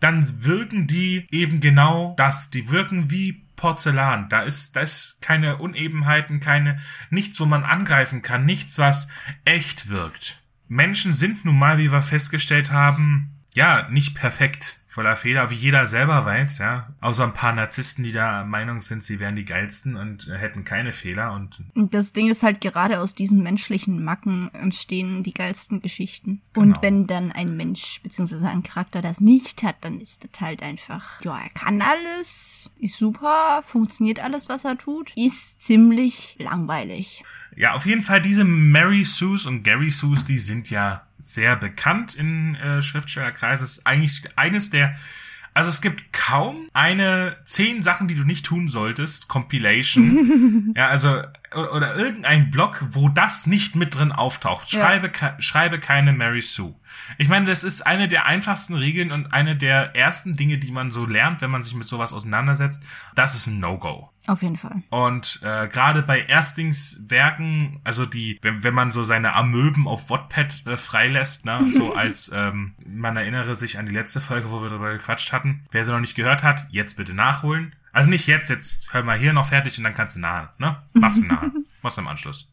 [0.00, 2.50] dann wirken die eben genau das.
[2.50, 4.30] Die wirken wie Porzellan.
[4.30, 6.80] Da ist, da ist keine Unebenheiten, keine,
[7.10, 9.06] nichts, wo man angreifen kann, nichts, was
[9.44, 10.42] echt wirkt.
[10.66, 14.79] Menschen sind nun mal, wie wir festgestellt haben, ja, nicht perfekt.
[14.90, 16.88] Voller Fehler, wie jeder selber weiß, ja.
[17.00, 20.92] Außer ein paar Narzissten, die da Meinung sind, sie wären die geilsten und hätten keine
[20.92, 21.62] Fehler und.
[21.74, 26.42] Und das Ding ist halt gerade aus diesen menschlichen Macken entstehen die geilsten Geschichten.
[26.52, 26.66] Genau.
[26.66, 30.60] Und wenn dann ein Mensch beziehungsweise ein Charakter das nicht hat, dann ist das halt
[30.60, 37.22] einfach, ja, er kann alles, ist super, funktioniert alles, was er tut, ist ziemlich langweilig.
[37.54, 42.14] Ja, auf jeden Fall diese Mary Sues und Gary Sues, die sind ja sehr bekannt
[42.14, 43.84] in äh, Schriftstellerkreisen.
[43.84, 44.94] eigentlich eines der
[45.52, 50.72] also es gibt kaum eine zehn Sachen, die du nicht tun solltest, Compilation.
[50.76, 54.70] ja, also oder, oder irgendein Blog, wo das nicht mit drin auftaucht.
[54.70, 55.34] Schreibe, ja.
[55.40, 56.74] schreibe keine Mary Sue.
[57.18, 60.92] Ich meine, das ist eine der einfachsten Regeln und eine der ersten Dinge, die man
[60.92, 62.84] so lernt, wenn man sich mit sowas auseinandersetzt.
[63.16, 64.10] Das ist ein No-Go.
[64.26, 64.82] Auf jeden Fall.
[64.90, 70.66] Und äh, gerade bei Erstlingswerken, also die, wenn, wenn man so seine Amöben auf Wattpad
[70.66, 74.68] äh, freilässt, ne, so als ähm, man erinnere sich an die letzte Folge, wo wir
[74.68, 75.64] darüber gequatscht hatten.
[75.70, 77.74] Wer sie noch nicht gehört hat, jetzt bitte nachholen.
[77.92, 80.80] Also nicht jetzt, jetzt hör mal hier noch fertig und dann kannst du nahe, ne?
[80.92, 81.50] Machst du nahe.
[81.82, 82.52] Machst du im Anschluss.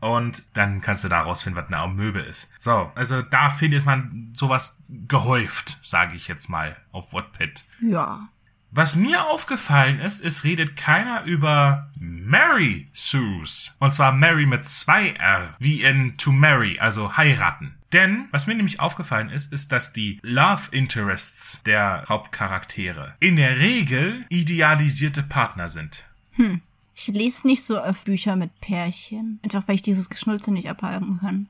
[0.00, 2.52] Und dann kannst du daraus finden, was eine Amöbe ist.
[2.58, 7.64] So, also da findet man sowas gehäuft, sage ich jetzt mal, auf Wattpad.
[7.80, 8.28] Ja.
[8.70, 13.74] Was mir aufgefallen ist, es redet keiner über Mary Sues.
[13.78, 17.74] Und zwar Mary mit zwei R, wie in to marry, also heiraten.
[17.92, 23.58] Denn, was mir nämlich aufgefallen ist, ist, dass die Love Interests der Hauptcharaktere in der
[23.58, 26.04] Regel idealisierte Partner sind.
[26.32, 26.60] Hm.
[27.00, 29.38] Ich lese nicht so oft Bücher mit Pärchen.
[29.44, 31.46] Einfach weil ich dieses Geschnulze nicht abhalten kann.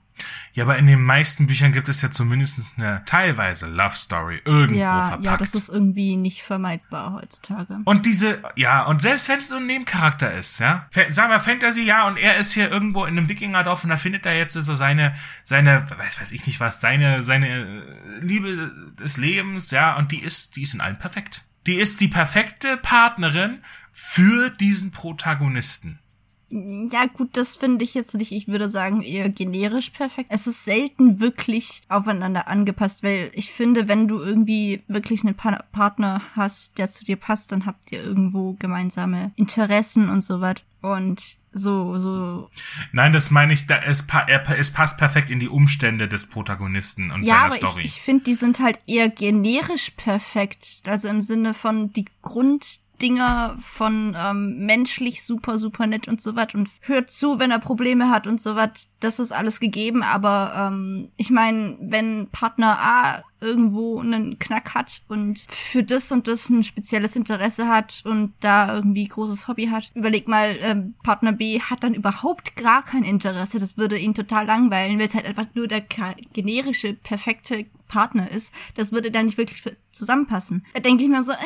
[0.52, 4.80] Ja, aber in den meisten Büchern gibt es ja zumindest eine teilweise Love Story irgendwo
[4.80, 5.24] ja, verpackt.
[5.24, 7.78] Ja, das ist irgendwie nicht vermeidbar heutzutage.
[7.84, 11.82] Und diese, ja, und selbst wenn es so ein Nebencharakter ist, ja, sagen wir Fantasy,
[11.82, 14.76] ja, und er ist hier irgendwo in einem Wikingerdorf und da findet er jetzt so
[14.76, 17.84] seine, seine, weiß, weiß ich nicht was, seine, seine
[18.20, 21.44] Liebe des Lebens, ja, und die ist, die ist in allem perfekt.
[21.66, 25.98] Die ist die perfekte Partnerin für diesen Protagonisten.
[26.50, 28.32] Ja, gut, das finde ich jetzt nicht.
[28.32, 30.30] Ich würde sagen, eher generisch perfekt.
[30.32, 35.62] Es ist selten wirklich aufeinander angepasst, weil ich finde, wenn du irgendwie wirklich einen pa
[35.72, 40.56] Partner hast, der zu dir passt, dann habt ihr irgendwo gemeinsame Interessen und so was.
[40.80, 42.50] Und so, so.
[42.92, 44.06] Nein, das meine ich, da, es,
[44.56, 47.82] es passt perfekt in die Umstände des Protagonisten und ja, seiner aber Story.
[47.82, 50.82] Ich, ich finde, die sind halt eher generisch perfekt.
[50.86, 56.36] Also im Sinne von die Grund Dinger von ähm, menschlich super, super nett und so
[56.36, 58.88] was und hört zu, wenn er Probleme hat und so was.
[59.00, 65.02] Das ist alles gegeben, aber ähm, ich meine, wenn Partner A irgendwo einen Knack hat
[65.06, 69.92] und für das und das ein spezielles Interesse hat und da irgendwie großes Hobby hat,
[69.94, 73.60] überleg mal, ähm, Partner B hat dann überhaupt gar kein Interesse.
[73.60, 75.84] Das würde ihn total langweilen, weil es halt einfach nur der
[76.32, 78.52] generische, perfekte Partner ist.
[78.74, 80.64] Das würde dann nicht wirklich zusammenpassen.
[80.74, 81.36] Da denke ich mir so, äh,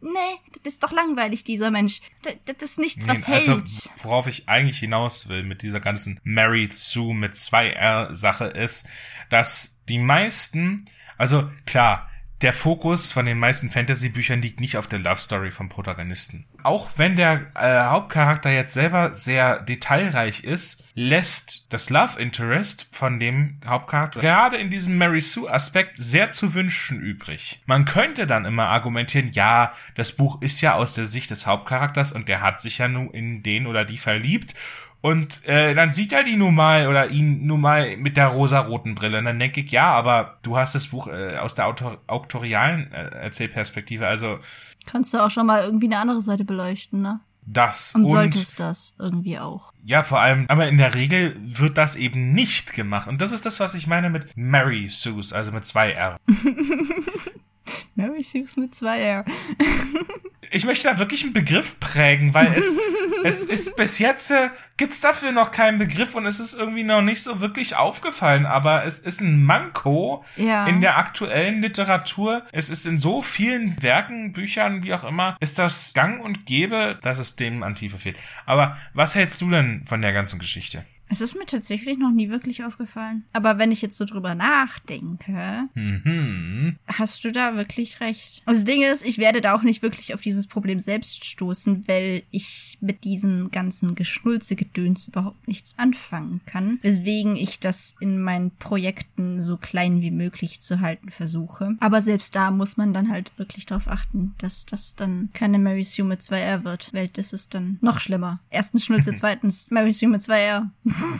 [0.00, 2.00] nee, das ist doch langweilig, dieser Mensch.
[2.22, 3.90] Das, das ist nichts, was nee, also, hält.
[4.02, 8.88] Worauf ich eigentlich hinaus will mit dieser ganzen Mary Sue mit zwei R Sache ist,
[9.30, 10.84] dass die meisten,
[11.16, 12.10] also klar,
[12.42, 16.46] der Fokus von den meisten Fantasy-Büchern liegt nicht auf der Love Story vom Protagonisten.
[16.62, 23.20] Auch wenn der äh, Hauptcharakter jetzt selber sehr detailreich ist, lässt das Love Interest von
[23.20, 27.60] dem Hauptcharakter gerade in diesem Mary Sue Aspekt sehr zu wünschen übrig.
[27.66, 32.12] Man könnte dann immer argumentieren, ja, das Buch ist ja aus der Sicht des Hauptcharakters
[32.12, 34.54] und der hat sich ja nun in den oder die verliebt
[35.02, 38.94] und äh, dann sieht er die nun mal oder ihn nun mal mit der rosaroten
[38.94, 39.18] Brille.
[39.18, 42.92] Und dann denke ich, ja, aber du hast das Buch äh, aus der Autor autorialen
[42.92, 44.06] äh, Erzählperspektive.
[44.06, 44.38] Also
[44.86, 47.20] kannst du auch schon mal irgendwie eine andere Seite beleuchten, ne?
[47.46, 49.72] Das und, und solltest das irgendwie auch.
[49.84, 53.08] Ja, vor allem, aber in der Regel wird das eben nicht gemacht.
[53.08, 56.16] Und das ist das, was ich meine mit Mary Sues, also mit zwei R.
[57.94, 59.24] Mary Sues mit zwei R.
[60.50, 62.74] ich möchte da wirklich einen Begriff prägen, weil es,
[63.24, 67.02] es ist bis jetzt äh, gibt's dafür noch keinen Begriff und es ist irgendwie noch
[67.02, 70.66] nicht so wirklich aufgefallen, aber es ist ein Manko ja.
[70.66, 72.42] in der aktuellen Literatur.
[72.52, 76.98] Es ist in so vielen Werken, Büchern, wie auch immer, ist das gang und gäbe,
[77.02, 78.16] dass es dem an Tiefe fehlt.
[78.46, 80.84] Aber was hältst du denn von der ganzen Geschichte?
[81.10, 83.24] Es ist mir tatsächlich noch nie wirklich aufgefallen.
[83.32, 86.76] Aber wenn ich jetzt so drüber nachdenke, mhm.
[86.86, 88.42] hast du da wirklich recht.
[88.46, 91.88] Also das Ding ist, ich werde da auch nicht wirklich auf dieses Problem selbst stoßen,
[91.88, 96.78] weil ich mit diesem ganzen Geschnulze-Gedöns überhaupt nichts anfangen kann.
[96.82, 101.76] Weswegen ich das in meinen Projekten so klein wie möglich zu halten versuche.
[101.80, 105.82] Aber selbst da muss man dann halt wirklich darauf achten, dass das dann keine Mary
[105.82, 108.40] Sue mit 2R wird, weil das ist dann noch schlimmer.
[108.50, 110.68] Erstens Schnulze, zweitens Mary Sue mit 2R.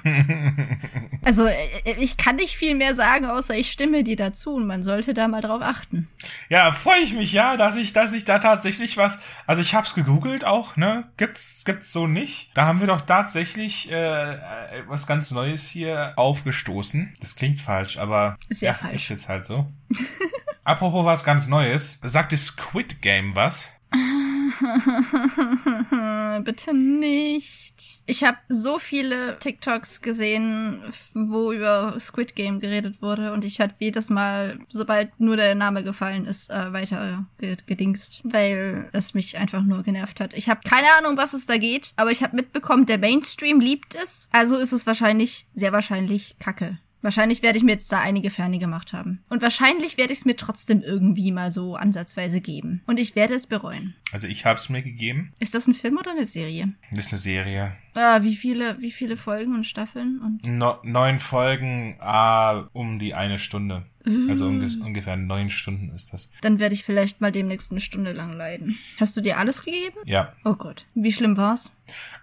[1.22, 1.68] Also äh,
[1.99, 5.28] ich kann nicht viel mehr sagen, außer ich stimme dir dazu und man sollte da
[5.28, 6.09] mal drauf achten.
[6.49, 9.18] Ja, freue ich mich ja, dass ich, dass ich da tatsächlich was.
[9.47, 11.05] Also ich hab's gegoogelt auch, ne?
[11.18, 12.51] Gibt's, gibt's so nicht.
[12.55, 14.39] Da haben wir doch tatsächlich äh,
[14.89, 17.12] was ganz Neues hier aufgestoßen.
[17.20, 18.95] Das klingt falsch, aber Ist ja ja, falsch.
[18.95, 19.66] ist jetzt halt so.
[20.64, 23.72] Apropos was ganz Neues, sagt die Squid Game was?
[26.45, 27.69] Bitte nicht.
[28.07, 30.83] Ich habe so viele TikToks gesehen,
[31.14, 35.83] wo über Squid Game geredet wurde und ich hatte jedes Mal, sobald nur der Name
[35.83, 40.35] gefallen ist, äh, weiter ge gedingst, weil es mich einfach nur genervt hat.
[40.35, 43.95] Ich habe keine Ahnung, was es da geht, aber ich habe mitbekommen, der Mainstream liebt
[43.95, 44.28] es.
[44.33, 46.78] Also ist es wahrscheinlich, sehr wahrscheinlich Kacke.
[47.03, 49.22] Wahrscheinlich werde ich mir jetzt da einige Ferne gemacht haben.
[49.28, 52.82] Und wahrscheinlich werde ich es mir trotzdem irgendwie mal so ansatzweise geben.
[52.86, 53.94] Und ich werde es bereuen.
[54.12, 55.32] Also ich hab's mir gegeben.
[55.38, 56.72] Ist das ein Film oder eine Serie?
[56.90, 57.72] Das ist eine Serie.
[57.94, 63.14] Ah, wie viele, wie viele Folgen und Staffeln und No, neun Folgen, ah, um die
[63.14, 63.84] eine Stunde.
[64.28, 66.30] Also unge ungefähr neun Stunden ist das.
[66.40, 68.78] dann werde ich vielleicht mal demnächst eine Stunde lang leiden.
[68.98, 69.96] Hast du dir alles gegeben?
[70.05, 70.32] Ja.
[70.44, 70.86] Oh Gott.
[70.94, 71.72] Wie schlimm war's?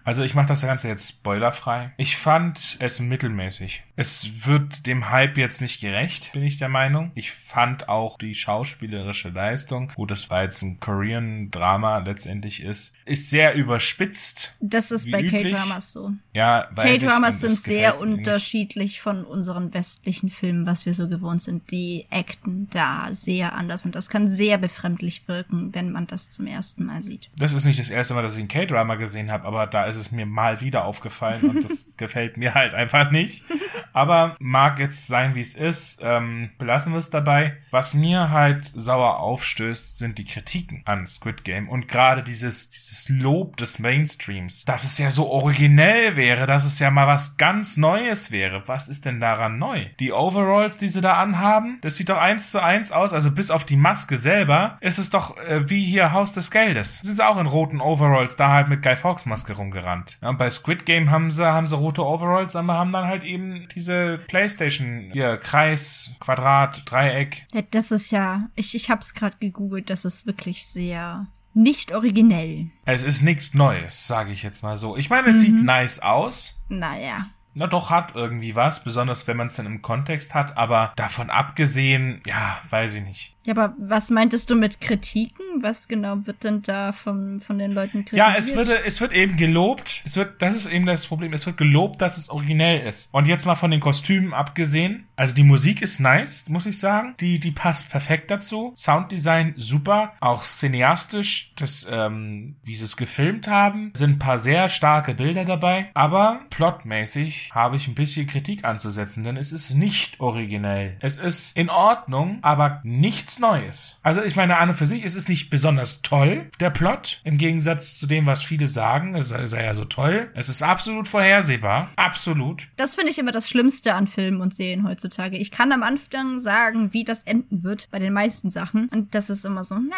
[0.04, 1.92] Also ich mache das Ganze jetzt spoilerfrei.
[1.98, 3.84] Ich fand es mittelmäßig.
[3.96, 7.10] Es wird dem Hype jetzt nicht gerecht, bin ich der Meinung.
[7.14, 13.28] Ich fand auch die schauspielerische Leistung, gut, das war jetzt ein Korean-Drama letztendlich ist, ist
[13.30, 14.56] sehr überspitzt.
[14.60, 15.52] Das ist bei üblich.
[15.52, 16.12] K-Dramas so.
[16.32, 18.18] Ja, ich, K-Dramas und sind sehr mir nicht.
[18.18, 21.67] unterschiedlich von unseren westlichen Filmen, was wir so gewohnt sind.
[21.70, 26.46] Die acten da sehr anders und das kann sehr befremdlich wirken, wenn man das zum
[26.46, 27.30] ersten Mal sieht.
[27.38, 29.96] Das ist nicht das erste Mal, dass ich einen K-Drama gesehen habe, aber da ist
[29.96, 33.44] es mir mal wieder aufgefallen und das gefällt mir halt einfach nicht.
[33.92, 36.00] Aber mag jetzt sein, wie es ist.
[36.02, 37.56] Ähm, belassen wir es dabei.
[37.70, 43.08] Was mir halt sauer aufstößt, sind die Kritiken an Squid Game und gerade dieses, dieses
[43.08, 47.76] Lob des Mainstreams, dass es ja so originell wäre, dass es ja mal was ganz
[47.76, 48.62] Neues wäre.
[48.66, 49.86] Was ist denn daran neu?
[49.98, 53.50] Die Overalls, die sie da anhaben, das sieht doch eins zu eins aus, also bis
[53.50, 57.00] auf die Maske selber, ist es doch äh, wie hier Haus des Geldes.
[57.02, 60.18] Sie sind auch in roten Overalls da halt mit Guy Fawkes Maske rumgerannt.
[60.22, 63.24] Ja, und bei Squid Game haben sie, haben sie rote Overalls, aber haben dann halt
[63.24, 67.46] eben diese Playstation, hier, Kreis, Quadrat, Dreieck.
[67.52, 72.70] Ja, das ist ja, ich, ich hab's gerade gegoogelt, das ist wirklich sehr nicht originell.
[72.84, 74.96] Es ist nichts Neues, sage ich jetzt mal so.
[74.96, 76.62] Ich meine, es sieht nice aus.
[76.68, 77.26] Naja.
[77.58, 81.30] Na doch, hat irgendwie was, besonders wenn man es dann im Kontext hat, aber davon
[81.30, 83.34] abgesehen, ja, weiß ich nicht.
[83.48, 85.62] Ja, aber was meintest du mit Kritiken?
[85.62, 88.28] Was genau wird denn da von, von den Leuten kritisiert?
[88.28, 90.02] Ja, es wird, es wird eben gelobt.
[90.04, 91.32] Es wird, das ist eben das Problem.
[91.32, 93.08] Es wird gelobt, dass es originell ist.
[93.14, 95.08] Und jetzt mal von den Kostümen abgesehen.
[95.16, 97.14] Also die Musik ist nice, muss ich sagen.
[97.20, 98.74] Die, die passt perfekt dazu.
[98.76, 100.12] Sounddesign super.
[100.20, 105.46] Auch cineastisch, das, ähm, wie sie es gefilmt haben, sind ein paar sehr starke Bilder
[105.46, 105.90] dabei.
[105.94, 110.96] Aber plotmäßig habe ich ein bisschen Kritik anzusetzen, denn es ist nicht originell.
[111.00, 113.98] Es ist in Ordnung, aber nichts Neues.
[114.02, 117.38] Also ich meine, an und für sich ist es nicht besonders toll, der Plot, im
[117.38, 119.14] Gegensatz zu dem, was viele sagen.
[119.14, 120.30] Es sei ja so toll.
[120.34, 121.90] Es ist absolut vorhersehbar.
[121.96, 122.68] Absolut.
[122.76, 125.36] Das finde ich immer das Schlimmste an Filmen und Serien heutzutage.
[125.36, 128.88] Ich kann am Anfang sagen, wie das enden wird bei den meisten Sachen.
[128.88, 129.96] Und das ist immer so, na.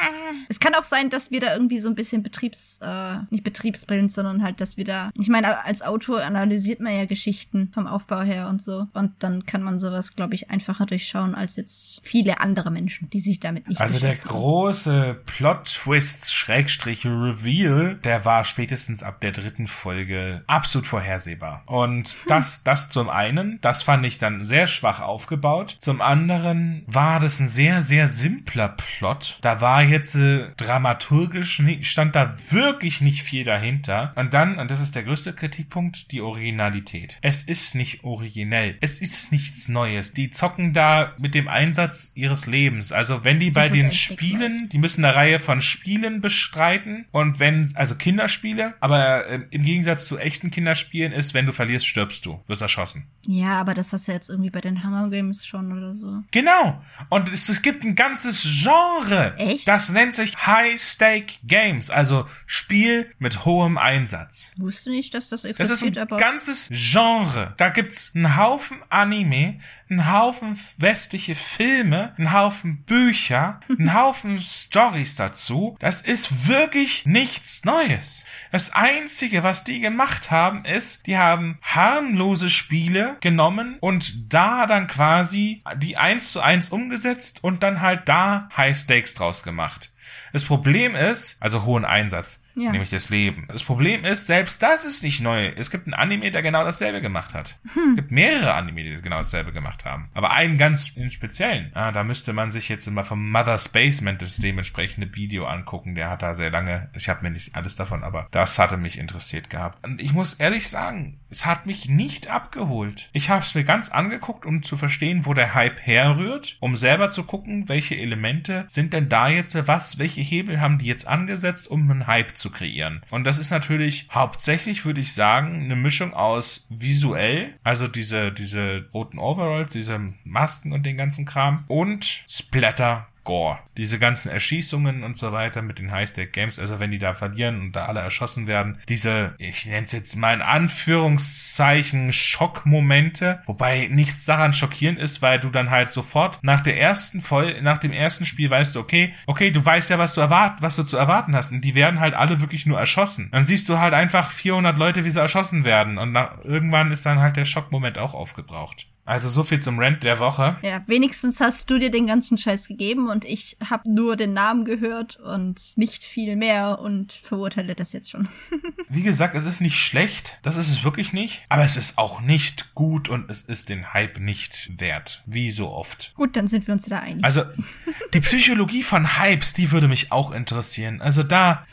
[0.48, 4.12] Es kann auch sein, dass wir da irgendwie so ein bisschen Betriebs, äh, nicht betriebsblind,
[4.12, 7.29] sondern halt, dass wir da, ich meine, als Autor analysiert man ja Geschichten
[7.72, 8.86] vom Aufbau her und so.
[8.92, 13.20] Und dann kann man sowas, glaube ich, einfacher durchschauen als jetzt viele andere Menschen, die
[13.20, 19.66] sich damit nicht Also der große Plot-Twist, Schrägstrich, Reveal, der war spätestens ab der dritten
[19.66, 21.62] Folge absolut vorhersehbar.
[21.66, 25.76] Und das, das zum einen, das fand ich dann sehr schwach aufgebaut.
[25.78, 29.38] Zum anderen war das ein sehr, sehr simpler Plot.
[29.42, 34.12] Da war jetzt äh, dramaturgisch, stand da wirklich nicht viel dahinter.
[34.16, 37.18] Und dann, und das ist der größte Kritikpunkt, die Originalität.
[37.22, 38.76] Es ist nicht originell.
[38.80, 40.12] Es ist nichts Neues.
[40.12, 42.92] Die zocken da mit dem Einsatz ihres Lebens.
[42.92, 47.70] Also wenn die bei den Spielen die müssen eine Reihe von Spielen bestreiten und wenn,
[47.74, 52.40] also Kinderspiele, aber äh, im Gegensatz zu echten Kinderspielen ist, wenn du verlierst, stirbst du,
[52.46, 53.06] wirst erschossen.
[53.32, 56.24] Ja, aber das hast du jetzt irgendwie bei den Hunger Games schon oder so.
[56.32, 56.82] Genau.
[57.10, 59.36] Und es, es gibt ein ganzes Genre.
[59.38, 59.68] Echt?
[59.68, 64.52] Das nennt sich High-Stake Games, also Spiel mit hohem Einsatz.
[64.56, 67.54] Wusste nicht, dass das Das existiert, ist ein aber ganzes Genre.
[67.56, 69.60] Da gibt's einen Haufen Anime,
[69.90, 75.76] einen Haufen westliche Filme, einen Haufen Bücher, einen Haufen Stories dazu.
[75.80, 78.24] Das ist wirklich nichts Neues.
[78.52, 84.86] Das einzige, was die gemacht haben, ist, die haben harmlose Spiele genommen und da dann
[84.86, 89.92] quasi die eins zu eins umgesetzt und dann halt da High Stakes draus gemacht.
[90.32, 92.42] Das Problem ist, also hohen Einsatz.
[92.54, 92.72] Ja.
[92.72, 93.46] nämlich das Leben.
[93.48, 95.48] Das Problem ist, selbst das ist nicht neu.
[95.56, 97.58] Es gibt einen Anime, der genau dasselbe gemacht hat.
[97.64, 100.10] Es gibt mehrere Anime, die genau dasselbe gemacht haben.
[100.14, 101.70] Aber einen ganz in speziellen.
[101.74, 105.94] Ah, da müsste man sich jetzt immer vom Mother Spaceman das dementsprechende Video angucken.
[105.94, 108.98] Der hat da sehr lange, ich habe mir nicht alles davon, aber das hatte mich
[108.98, 109.84] interessiert gehabt.
[109.84, 113.08] Und ich muss ehrlich sagen, es hat mich nicht abgeholt.
[113.12, 117.10] Ich habe es mir ganz angeguckt, um zu verstehen, wo der Hype herrührt, um selber
[117.10, 121.70] zu gucken, welche Elemente sind denn da jetzt, was, welche Hebel haben die jetzt angesetzt,
[121.70, 123.02] um einen Hype zu kreieren.
[123.10, 128.88] Und das ist natürlich hauptsächlich, würde ich sagen, eine Mischung aus visuell, also diese, diese
[128.92, 133.60] roten Overalls, diese Masken und den ganzen Kram und Splatter Gore.
[133.76, 137.76] Diese ganzen Erschießungen und so weiter mit den High-Stake-Games, also wenn die da verlieren und
[137.76, 144.24] da alle erschossen werden, diese, ich nenne es jetzt mal in Anführungszeichen, Schockmomente, wobei nichts
[144.24, 148.26] daran schockierend ist, weil du dann halt sofort nach der ersten Voll, nach dem ersten
[148.26, 151.36] Spiel weißt du, okay, okay, du weißt ja, was du erwart, was du zu erwarten
[151.36, 153.28] hast und die werden halt alle wirklich nur erschossen.
[153.30, 157.06] Dann siehst du halt einfach 400 Leute, wie sie erschossen werden und nach, irgendwann ist
[157.06, 158.89] dann halt der Schockmoment auch aufgebraucht.
[159.04, 160.56] Also so viel zum Rant der Woche.
[160.62, 164.64] Ja, wenigstens hast du dir den ganzen Scheiß gegeben und ich habe nur den Namen
[164.64, 168.28] gehört und nicht viel mehr und verurteile das jetzt schon.
[168.88, 172.20] Wie gesagt, es ist nicht schlecht, das ist es wirklich nicht, aber es ist auch
[172.20, 176.12] nicht gut und es ist den Hype nicht wert, wie so oft.
[176.14, 177.24] Gut, dann sind wir uns da einig.
[177.24, 177.42] Also
[178.14, 181.00] die Psychologie von Hypes, die würde mich auch interessieren.
[181.00, 181.66] Also da,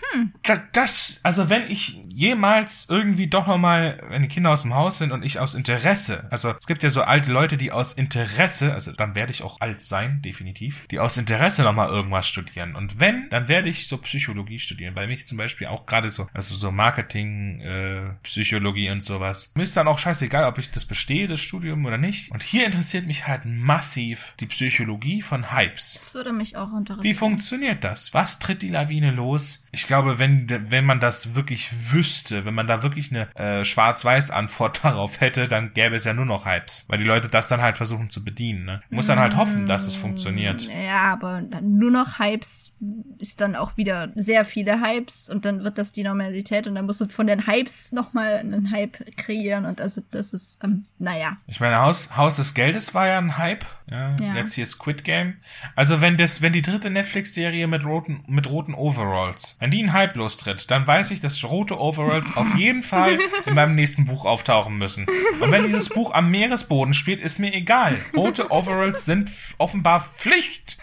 [0.43, 4.73] da das, also wenn ich jemals irgendwie doch noch mal, wenn die Kinder aus dem
[4.73, 7.93] Haus sind und ich aus Interesse, also es gibt ja so alte Leute, die aus
[7.93, 12.27] Interesse, also dann werde ich auch alt sein, definitiv, die aus Interesse noch mal irgendwas
[12.27, 12.75] studieren.
[12.75, 16.27] Und wenn, dann werde ich so Psychologie studieren, weil mich zum Beispiel auch gerade so,
[16.33, 19.51] also so Marketing, äh, Psychologie und sowas.
[19.55, 22.31] Mir ist dann auch scheißegal, ob ich das bestehe, das Studium oder nicht.
[22.31, 25.99] Und hier interessiert mich halt massiv die Psychologie von Hypes.
[25.99, 27.15] das würde mich auch Wie interessieren.
[27.15, 28.13] funktioniert das?
[28.13, 29.65] Was tritt die Lawine los?
[29.71, 34.83] Ich glaube, wenn, wenn man das wirklich wüsste, wenn man da wirklich eine äh, Schwarz-Weiß-Antwort
[34.83, 36.85] darauf hätte, dann gäbe es ja nur noch Hypes.
[36.87, 38.65] Weil die Leute das dann halt versuchen zu bedienen.
[38.65, 38.81] Ne?
[38.89, 40.67] Muss dann halt hoffen, dass es funktioniert.
[40.67, 42.75] Ja, aber nur noch Hypes
[43.19, 46.85] ist dann auch wieder sehr viele Hypes und dann wird das die Normalität und dann
[46.85, 51.37] musst du von den Hypes nochmal einen Hype kreieren und also das ist, ähm, naja.
[51.47, 53.65] Ich meine, Haus, Haus des Geldes war ja ein Hype.
[53.89, 54.35] Ja, Ja.
[54.35, 55.37] Jetzt hier Squid Game.
[55.75, 59.93] Also wenn das, wenn die dritte Netflix-Serie mit roten, mit roten Overalls, wenn die einen
[59.93, 64.25] Hype lostritt, dann weiß ich, dass rote Overalls auf jeden Fall in meinem nächsten Buch
[64.25, 65.05] auftauchen müssen.
[65.39, 67.97] Und wenn dieses Buch am Meeresboden spielt, ist mir egal.
[68.15, 70.77] Rote Overalls sind offenbar Pflicht.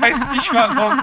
[0.00, 1.02] Weiß nicht warum.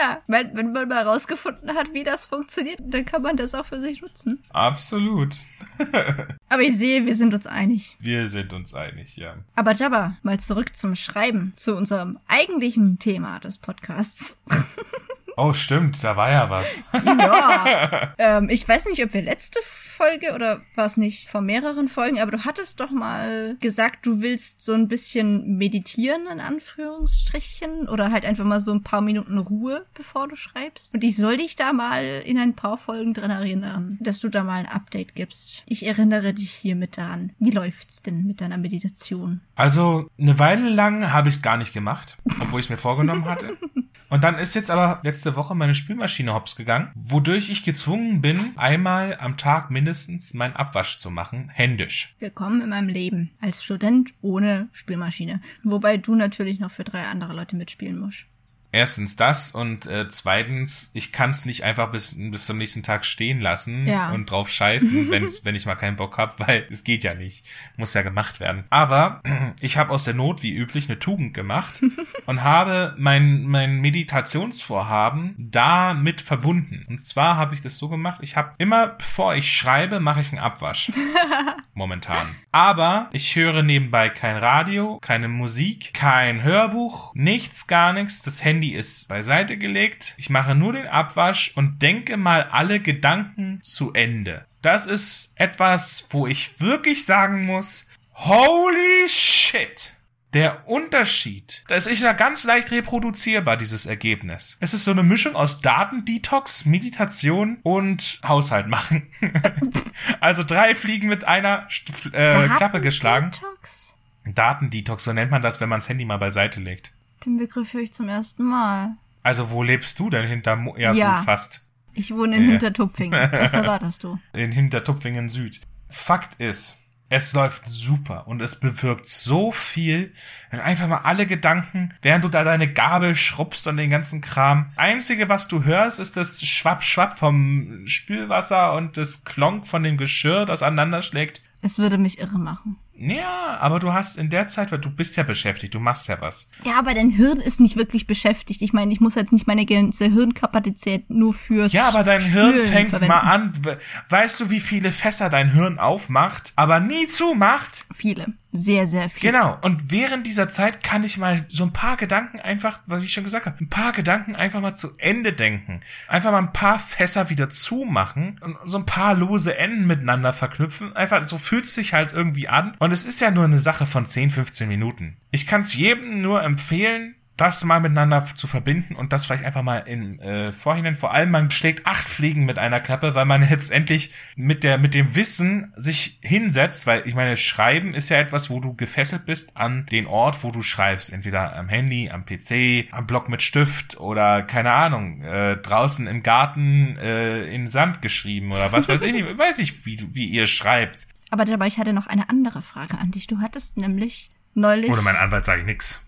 [0.00, 3.66] Ja, wenn, wenn man mal rausgefunden hat, wie das funktioniert, dann kann man das auch
[3.66, 4.42] für sich nutzen.
[4.50, 5.36] Absolut.
[6.48, 7.96] Aber ich sehe, wir sind uns einig.
[8.00, 9.36] Wir sind uns einig, ja.
[9.54, 14.36] Aber Jabba, mal zurück zum Schreiben, zu unserem eigentlichen Thema des Podcasts.
[15.40, 16.82] Oh, stimmt, da war ja was.
[16.92, 18.12] Ja.
[18.18, 22.18] ähm, ich weiß nicht, ob wir letzte Folge oder war es nicht vor mehreren Folgen,
[22.18, 28.10] aber du hattest doch mal gesagt, du willst so ein bisschen meditieren, in Anführungsstrichen, oder
[28.10, 30.92] halt einfach mal so ein paar Minuten Ruhe, bevor du schreibst.
[30.92, 34.42] Und ich soll dich da mal in ein paar Folgen dran erinnern, dass du da
[34.42, 35.62] mal ein Update gibst.
[35.68, 37.30] Ich erinnere dich hiermit daran.
[37.38, 39.40] Wie läuft's denn mit deiner Meditation?
[39.54, 43.26] Also eine Weile lang habe ich es gar nicht gemacht, obwohl ich es mir vorgenommen
[43.26, 43.56] hatte.
[44.10, 48.38] Und dann ist jetzt aber letzte Woche meine Spülmaschine hops gegangen, wodurch ich gezwungen bin,
[48.56, 52.14] einmal am Tag mindestens meinen Abwasch zu machen, händisch.
[52.18, 55.40] Willkommen in meinem Leben als Student ohne Spielmaschine.
[55.64, 58.26] Wobei du natürlich noch für drei andere Leute mitspielen musst.
[58.70, 63.04] Erstens das und äh, zweitens, ich kann es nicht einfach bis, bis zum nächsten Tag
[63.06, 64.10] stehen lassen Ja.
[64.12, 67.46] und drauf scheißen, wenn's, wenn ich mal keinen Bock hab, weil es geht ja nicht.
[67.76, 68.64] Muss ja gemacht werden.
[68.68, 69.22] Aber
[69.60, 71.82] ich habe aus der Not wie üblich eine Tugend gemacht
[72.26, 76.84] und habe mein, mein Meditationsvorhaben damit verbunden.
[76.88, 80.30] Und zwar habe ich das so gemacht, ich habe immer, bevor ich schreibe, mache ich
[80.30, 80.92] einen Abwasch.
[81.74, 82.26] Momentan.
[82.50, 88.22] Aber ich höre nebenbei kein Radio, keine Musik, kein Hörbuch, nichts, gar nichts.
[88.22, 90.14] Das Handy ist beiseite gelegt.
[90.18, 94.46] Ich mache nur den Abwasch und denke mal alle Gedanken zu Ende.
[94.62, 99.94] Das ist etwas, wo ich wirklich sagen muss, holy shit.
[100.34, 104.58] Der Unterschied, das ist ja ganz leicht reproduzierbar, dieses Ergebnis.
[104.60, 109.08] Es ist so eine Mischung aus Datendetox, Meditation und Haushalt machen.
[110.20, 111.66] also drei Fliegen mit einer
[112.12, 113.30] äh, Klappe geschlagen.
[113.30, 113.94] Detox?
[114.26, 116.92] Datendetox, so nennt man das, wenn man das Handy mal beiseite legt.
[117.28, 118.96] Den Begriff höre ich zum ersten Mal.
[119.22, 120.56] Also wo lebst du denn hinter?
[120.56, 121.16] Mo ja, Ja.
[121.16, 121.60] gut, fast.
[121.92, 122.50] Ich wohne in Ja.
[122.52, 123.20] Hintertupfingen.
[123.32, 124.18] Was erwartest du?
[124.32, 125.60] In Hintertupfingen Süd.
[125.90, 126.78] Fakt ist,
[127.10, 130.12] Es läuft super und es bewirkt so viel,
[130.50, 134.72] wenn einfach mal alle Gedanken, während du da deine Gabel schrubbst und den ganzen Kram.
[134.76, 140.44] Einzige, was du hörst, ist das Schwapp-Schwapp vom Spülwasser und das Klonk von dem Geschirr,
[140.46, 141.42] das aneinander schlägt.
[141.62, 142.76] Es würde mich irre machen.
[143.00, 146.20] Ja, aber du hast in der Zeit, weil du bist ja beschäftigt, du machst ja
[146.20, 146.50] was.
[146.64, 148.60] Ja, aber dein Hirn ist nicht wirklich beschäftigt.
[148.62, 152.50] Ich meine, ich muss jetzt nicht meine ganze Hirnkapazität nur fürs Ja, aber dein Hirn
[152.52, 153.14] Spülen fängt verwenden.
[153.14, 153.52] mal an.
[153.62, 153.78] We-
[154.08, 157.86] Weißt du, wie viele Fässer dein Hirn aufmacht, aber nie zumacht?
[157.94, 158.26] Viele.
[158.50, 159.30] Sehr, sehr viele.
[159.32, 159.58] Genau.
[159.60, 163.24] Und während dieser Zeit kann ich mal so ein paar Gedanken einfach, was ich schon
[163.24, 165.80] gesagt habe, ein paar Gedanken einfach mal zu Ende denken.
[166.08, 170.96] Einfach mal ein paar Fässer wieder zumachen und so ein paar lose Enden miteinander verknüpfen.
[170.96, 172.74] Einfach, so fühlt es sich halt irgendwie an.
[172.78, 175.16] Und es ist ja nur eine Sache von 10, 15 Minuten.
[175.30, 179.62] Ich kann es jedem nur empfehlen, das mal miteinander zu verbinden und das vielleicht einfach
[179.62, 180.96] mal im äh, Vorhinein.
[180.96, 184.76] Vor allem, man schlägt acht Fliegen mit einer Klappe, weil man jetzt endlich mit der
[184.76, 189.24] mit dem Wissen sich hinsetzt, weil ich meine, Schreiben ist ja etwas, wo du gefesselt
[189.24, 193.40] bist an den Ort, wo du schreibst, entweder am Handy, am PC, am Block mit
[193.40, 199.02] Stift oder keine Ahnung, äh, draußen im Garten äh, in Sand geschrieben oder was weiß
[199.02, 201.06] ich nicht, ich weiß nicht, wie wie ihr schreibt.
[201.30, 203.26] Aber dabei, ich hatte noch eine andere Frage an dich.
[203.26, 204.90] Du hattest nämlich neulich.
[204.90, 206.04] Oder mein Anwalt sage ich nix.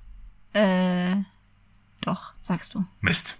[0.52, 1.16] Äh,
[2.00, 2.84] doch, sagst du.
[3.00, 3.36] Mist.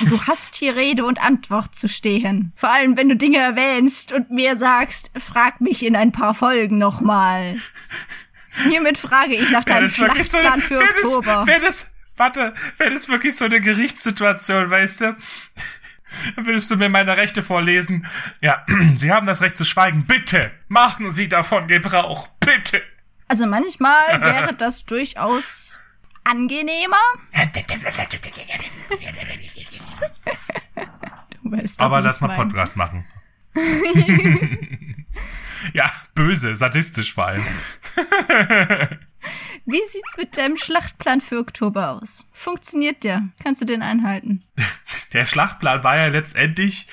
[0.00, 2.52] Du hast hier Rede und Antwort zu stehen.
[2.56, 6.78] Vor allem, wenn du Dinge erwähnst und mir sagst, frag mich in ein paar Folgen
[6.78, 7.56] nochmal.
[8.68, 11.46] Hiermit frage ich nach deinem wirklich so eine, Schlachtplan für wäre das, Oktober.
[11.46, 15.16] wäre das, warte, wäre das wirklich so eine Gerichtssituation, weißt du?
[16.36, 18.06] Würdest du mir meine Rechte vorlesen.
[18.40, 20.04] Ja, Sie haben das Recht zu schweigen.
[20.04, 22.28] Bitte, machen Sie davon Gebrauch.
[22.40, 22.82] Bitte.
[23.28, 25.78] Also manchmal wäre das durchaus
[26.24, 26.96] angenehmer.
[31.78, 32.34] Aber lass mal.
[32.36, 33.06] Podcast machen.
[35.74, 37.44] ja, böse, sadistisch vor allem.
[39.64, 42.26] Wie sieht's mit deinem Schlachtplan für Oktober aus?
[42.32, 43.28] Funktioniert der?
[43.42, 44.44] Kannst du den einhalten?
[45.12, 46.88] Der Schlachtplan war ja letztendlich,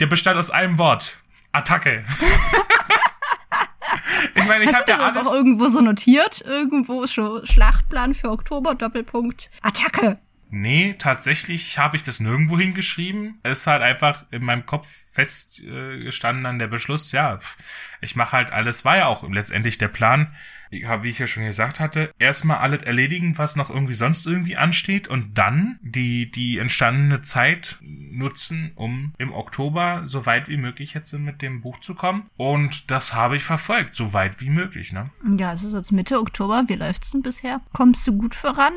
[0.00, 1.18] der bestand aus einem Wort.
[1.52, 2.02] Attacke.
[4.34, 5.28] ich meine, ich habe ja das alles.
[5.28, 6.40] auch irgendwo so notiert?
[6.40, 10.18] Irgendwo schon Schlachtplan für Oktober, Doppelpunkt, Attacke.
[10.50, 13.38] Nee, tatsächlich habe ich das nirgendwo hingeschrieben.
[13.44, 17.38] Es ist halt einfach in meinem Kopf festgestanden äh, an der Beschluss, ja,
[18.00, 20.34] ich mache halt alles, war ja auch letztendlich der Plan,
[20.70, 24.56] ja, wie ich ja schon gesagt hatte, erstmal alles erledigen, was noch irgendwie sonst irgendwie
[24.56, 30.94] ansteht und dann die, die entstandene Zeit nutzen, um im Oktober so weit wie möglich
[30.94, 32.28] jetzt mit dem Buch zu kommen.
[32.36, 35.10] Und das habe ich verfolgt, so weit wie möglich, ne?
[35.36, 36.64] Ja, es ist jetzt Mitte Oktober.
[36.68, 37.60] Wie läuft's denn bisher?
[37.72, 38.72] Kommst du gut voran?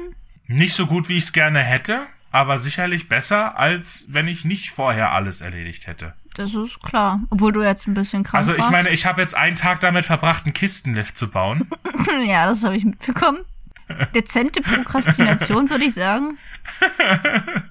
[0.48, 4.72] Nicht so gut, wie ich es gerne hätte, aber sicherlich besser, als wenn ich nicht
[4.72, 6.16] vorher alles erledigt hätte.
[6.36, 7.22] Das ist klar.
[7.30, 8.72] Obwohl du jetzt ein bisschen krank Also ich warst.
[8.72, 11.68] meine, ich habe jetzt einen Tag damit verbracht, einen Kistenlift zu bauen.
[12.26, 13.40] ja, das habe ich mitbekommen.
[14.16, 16.38] Dezente Prokrastination, würde ich sagen.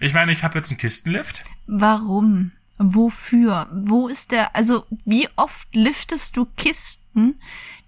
[0.00, 1.44] Ich meine, ich habe jetzt einen Kistenlift.
[1.66, 2.52] Warum?
[2.78, 3.66] Wofür?
[3.72, 4.54] Wo ist der?
[4.54, 7.40] Also, wie oft liftest du Kisten,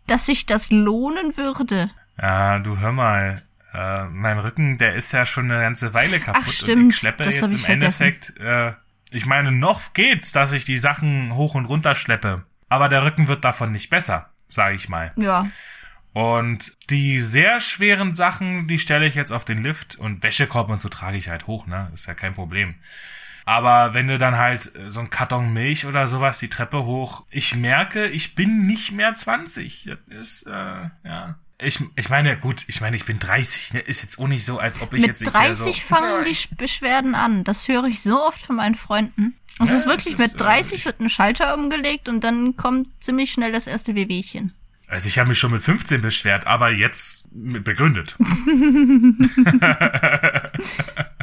[0.08, 1.90] dass sich das lohnen würde?
[2.20, 3.42] Ja, du hör mal.
[3.74, 6.42] Äh, mein Rücken, der ist ja schon eine ganze Weile kaputt.
[6.42, 6.92] Ach, Und stimmt.
[6.94, 8.02] ich schleppe Das jetzt im vergessen.
[8.02, 8.72] Endeffekt, äh,
[9.10, 12.44] ich meine, noch geht's, dass ich die Sachen hoch und runter schleppe.
[12.68, 15.12] Aber der Rücken wird davon nicht besser, sage ich mal.
[15.16, 15.46] Ja,
[16.12, 20.80] Und die sehr schweren Sachen, die stelle ich jetzt auf den Lift und Wäschekorb und
[20.80, 21.90] so trage ich halt hoch, ne?
[21.94, 22.74] Ist ja kein Problem.
[23.44, 27.24] Aber wenn du dann halt äh, so ein Karton Milch oder sowas die Treppe hoch,
[27.30, 29.84] ich merke, ich bin nicht mehr 20.
[29.84, 31.38] Das ist, äh, ja.
[31.60, 33.80] Ich, ich meine, gut, ich meine, ich bin 30, ne?
[33.80, 36.24] Ist jetzt auch nicht so, als ob ich mit jetzt nicht 30 mehr so, fangen
[36.24, 37.42] die Sch- Beschwerden an.
[37.42, 39.34] Das höre ich so oft von meinen Freunden.
[39.60, 42.86] Es Ja, ist wirklich, ist, mit 30 äh, wird ein Schalter umgelegt und dann kommt
[43.02, 44.54] ziemlich schnell das erste Wehwehchen.
[44.86, 48.16] Also ich habe mich schon mit 15 beschwert, aber jetzt mit begründet.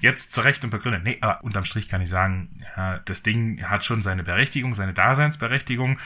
[0.00, 1.04] jetzt zurecht und begründet.
[1.04, 4.92] Nee, aber unterm Strich kann ich sagen, ja, das Ding hat schon seine Berechtigung, seine
[4.92, 5.98] Daseinsberechtigung.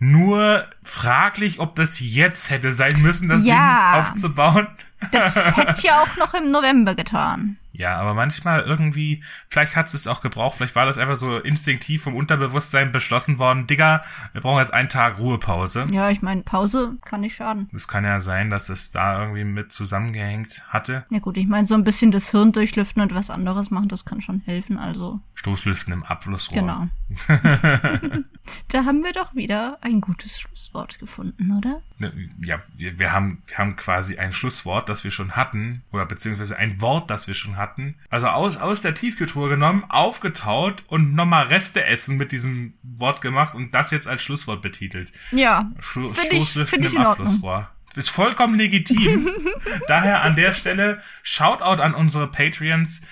[0.00, 3.92] Nur fraglich, ob das jetzt hätte sein müssen, das Ja.
[3.92, 4.66] Ding aufzubauen.
[5.10, 7.56] Das hätte ja auch noch im November getan.
[7.78, 12.02] Ja, aber manchmal irgendwie, vielleicht hat es auch gebraucht, vielleicht war das einfach so instinktiv
[12.02, 14.02] vom Unterbewusstsein beschlossen worden, Digga,
[14.32, 15.86] wir brauchen jetzt einen Tag Ruhepause.
[15.92, 17.70] Ja, ich meine, Pause kann nicht schaden.
[17.72, 21.06] Es kann ja sein, dass es da irgendwie mit zusammengehängt hatte.
[21.12, 24.04] Ja gut, ich meine, so ein bisschen das Hirn durchlüften und was anderes machen, das
[24.04, 24.76] kann schon helfen.
[24.76, 26.58] Also, Stoßlüften im Abflussrohr.
[26.58, 26.88] genau.
[28.68, 31.80] da haben wir doch wieder ein gutes Schlusswort gefunden, oder?
[31.98, 32.12] Ne,
[32.44, 36.56] Ja, wir, wir, haben, wir haben quasi ein Schlusswort, das wir schon hatten, oder beziehungsweise
[36.56, 37.67] ein Wort, das wir schon hatten.
[37.68, 37.96] Hatten.
[38.10, 43.54] Also aus, aus der Tiefkühltruhe genommen, aufgetaut und nochmal Reste essen mit diesem Wort gemacht
[43.54, 45.12] und das jetzt als Schlusswort betitelt.
[45.30, 45.70] Ja.
[45.80, 46.98] Schlu Stoßlüften im.
[46.98, 47.70] Abflussrohr.
[47.94, 49.30] Ist vollkommen legitim.
[49.88, 53.02] Daher an der Stelle Shoutout an unsere Patreons,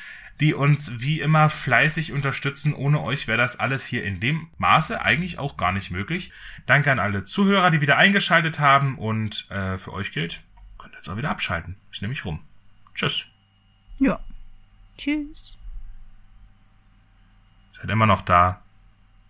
[0.41, 2.75] die uns wie immer fleißig unterstützen.
[2.75, 6.31] Ohne euch wäre das alles hier in dem Maße eigentlich auch gar nicht möglich.
[6.67, 10.43] Danke an alle Zuhörer, die wieder eingeschaltet haben und äh, für euch gilt,
[10.79, 11.77] könnt ihr jetzt auch wieder abschalten.
[11.91, 12.41] Ich nehme mich rum.
[12.95, 13.27] Tschüss.
[13.99, 14.21] Ja.
[14.97, 15.53] Tschüss.
[17.73, 18.63] Seid immer noch da.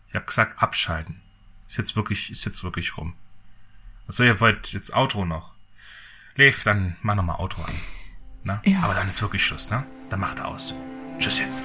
[0.08, 1.20] Ich habe gesagt abschalten.
[1.68, 3.14] Ist jetzt wirklich, ist jetzt wirklich rum.
[4.08, 5.52] Achso, ihr wollt jetzt Outro noch.
[6.36, 7.74] Lev, dann mach noch mal Outro an.
[8.44, 8.62] Na?
[8.64, 8.80] Ja.
[8.82, 9.84] Aber dann ist wirklich Schluss, ne?
[10.10, 10.74] Dann macht aus.
[11.18, 11.62] Tschüss jetzt.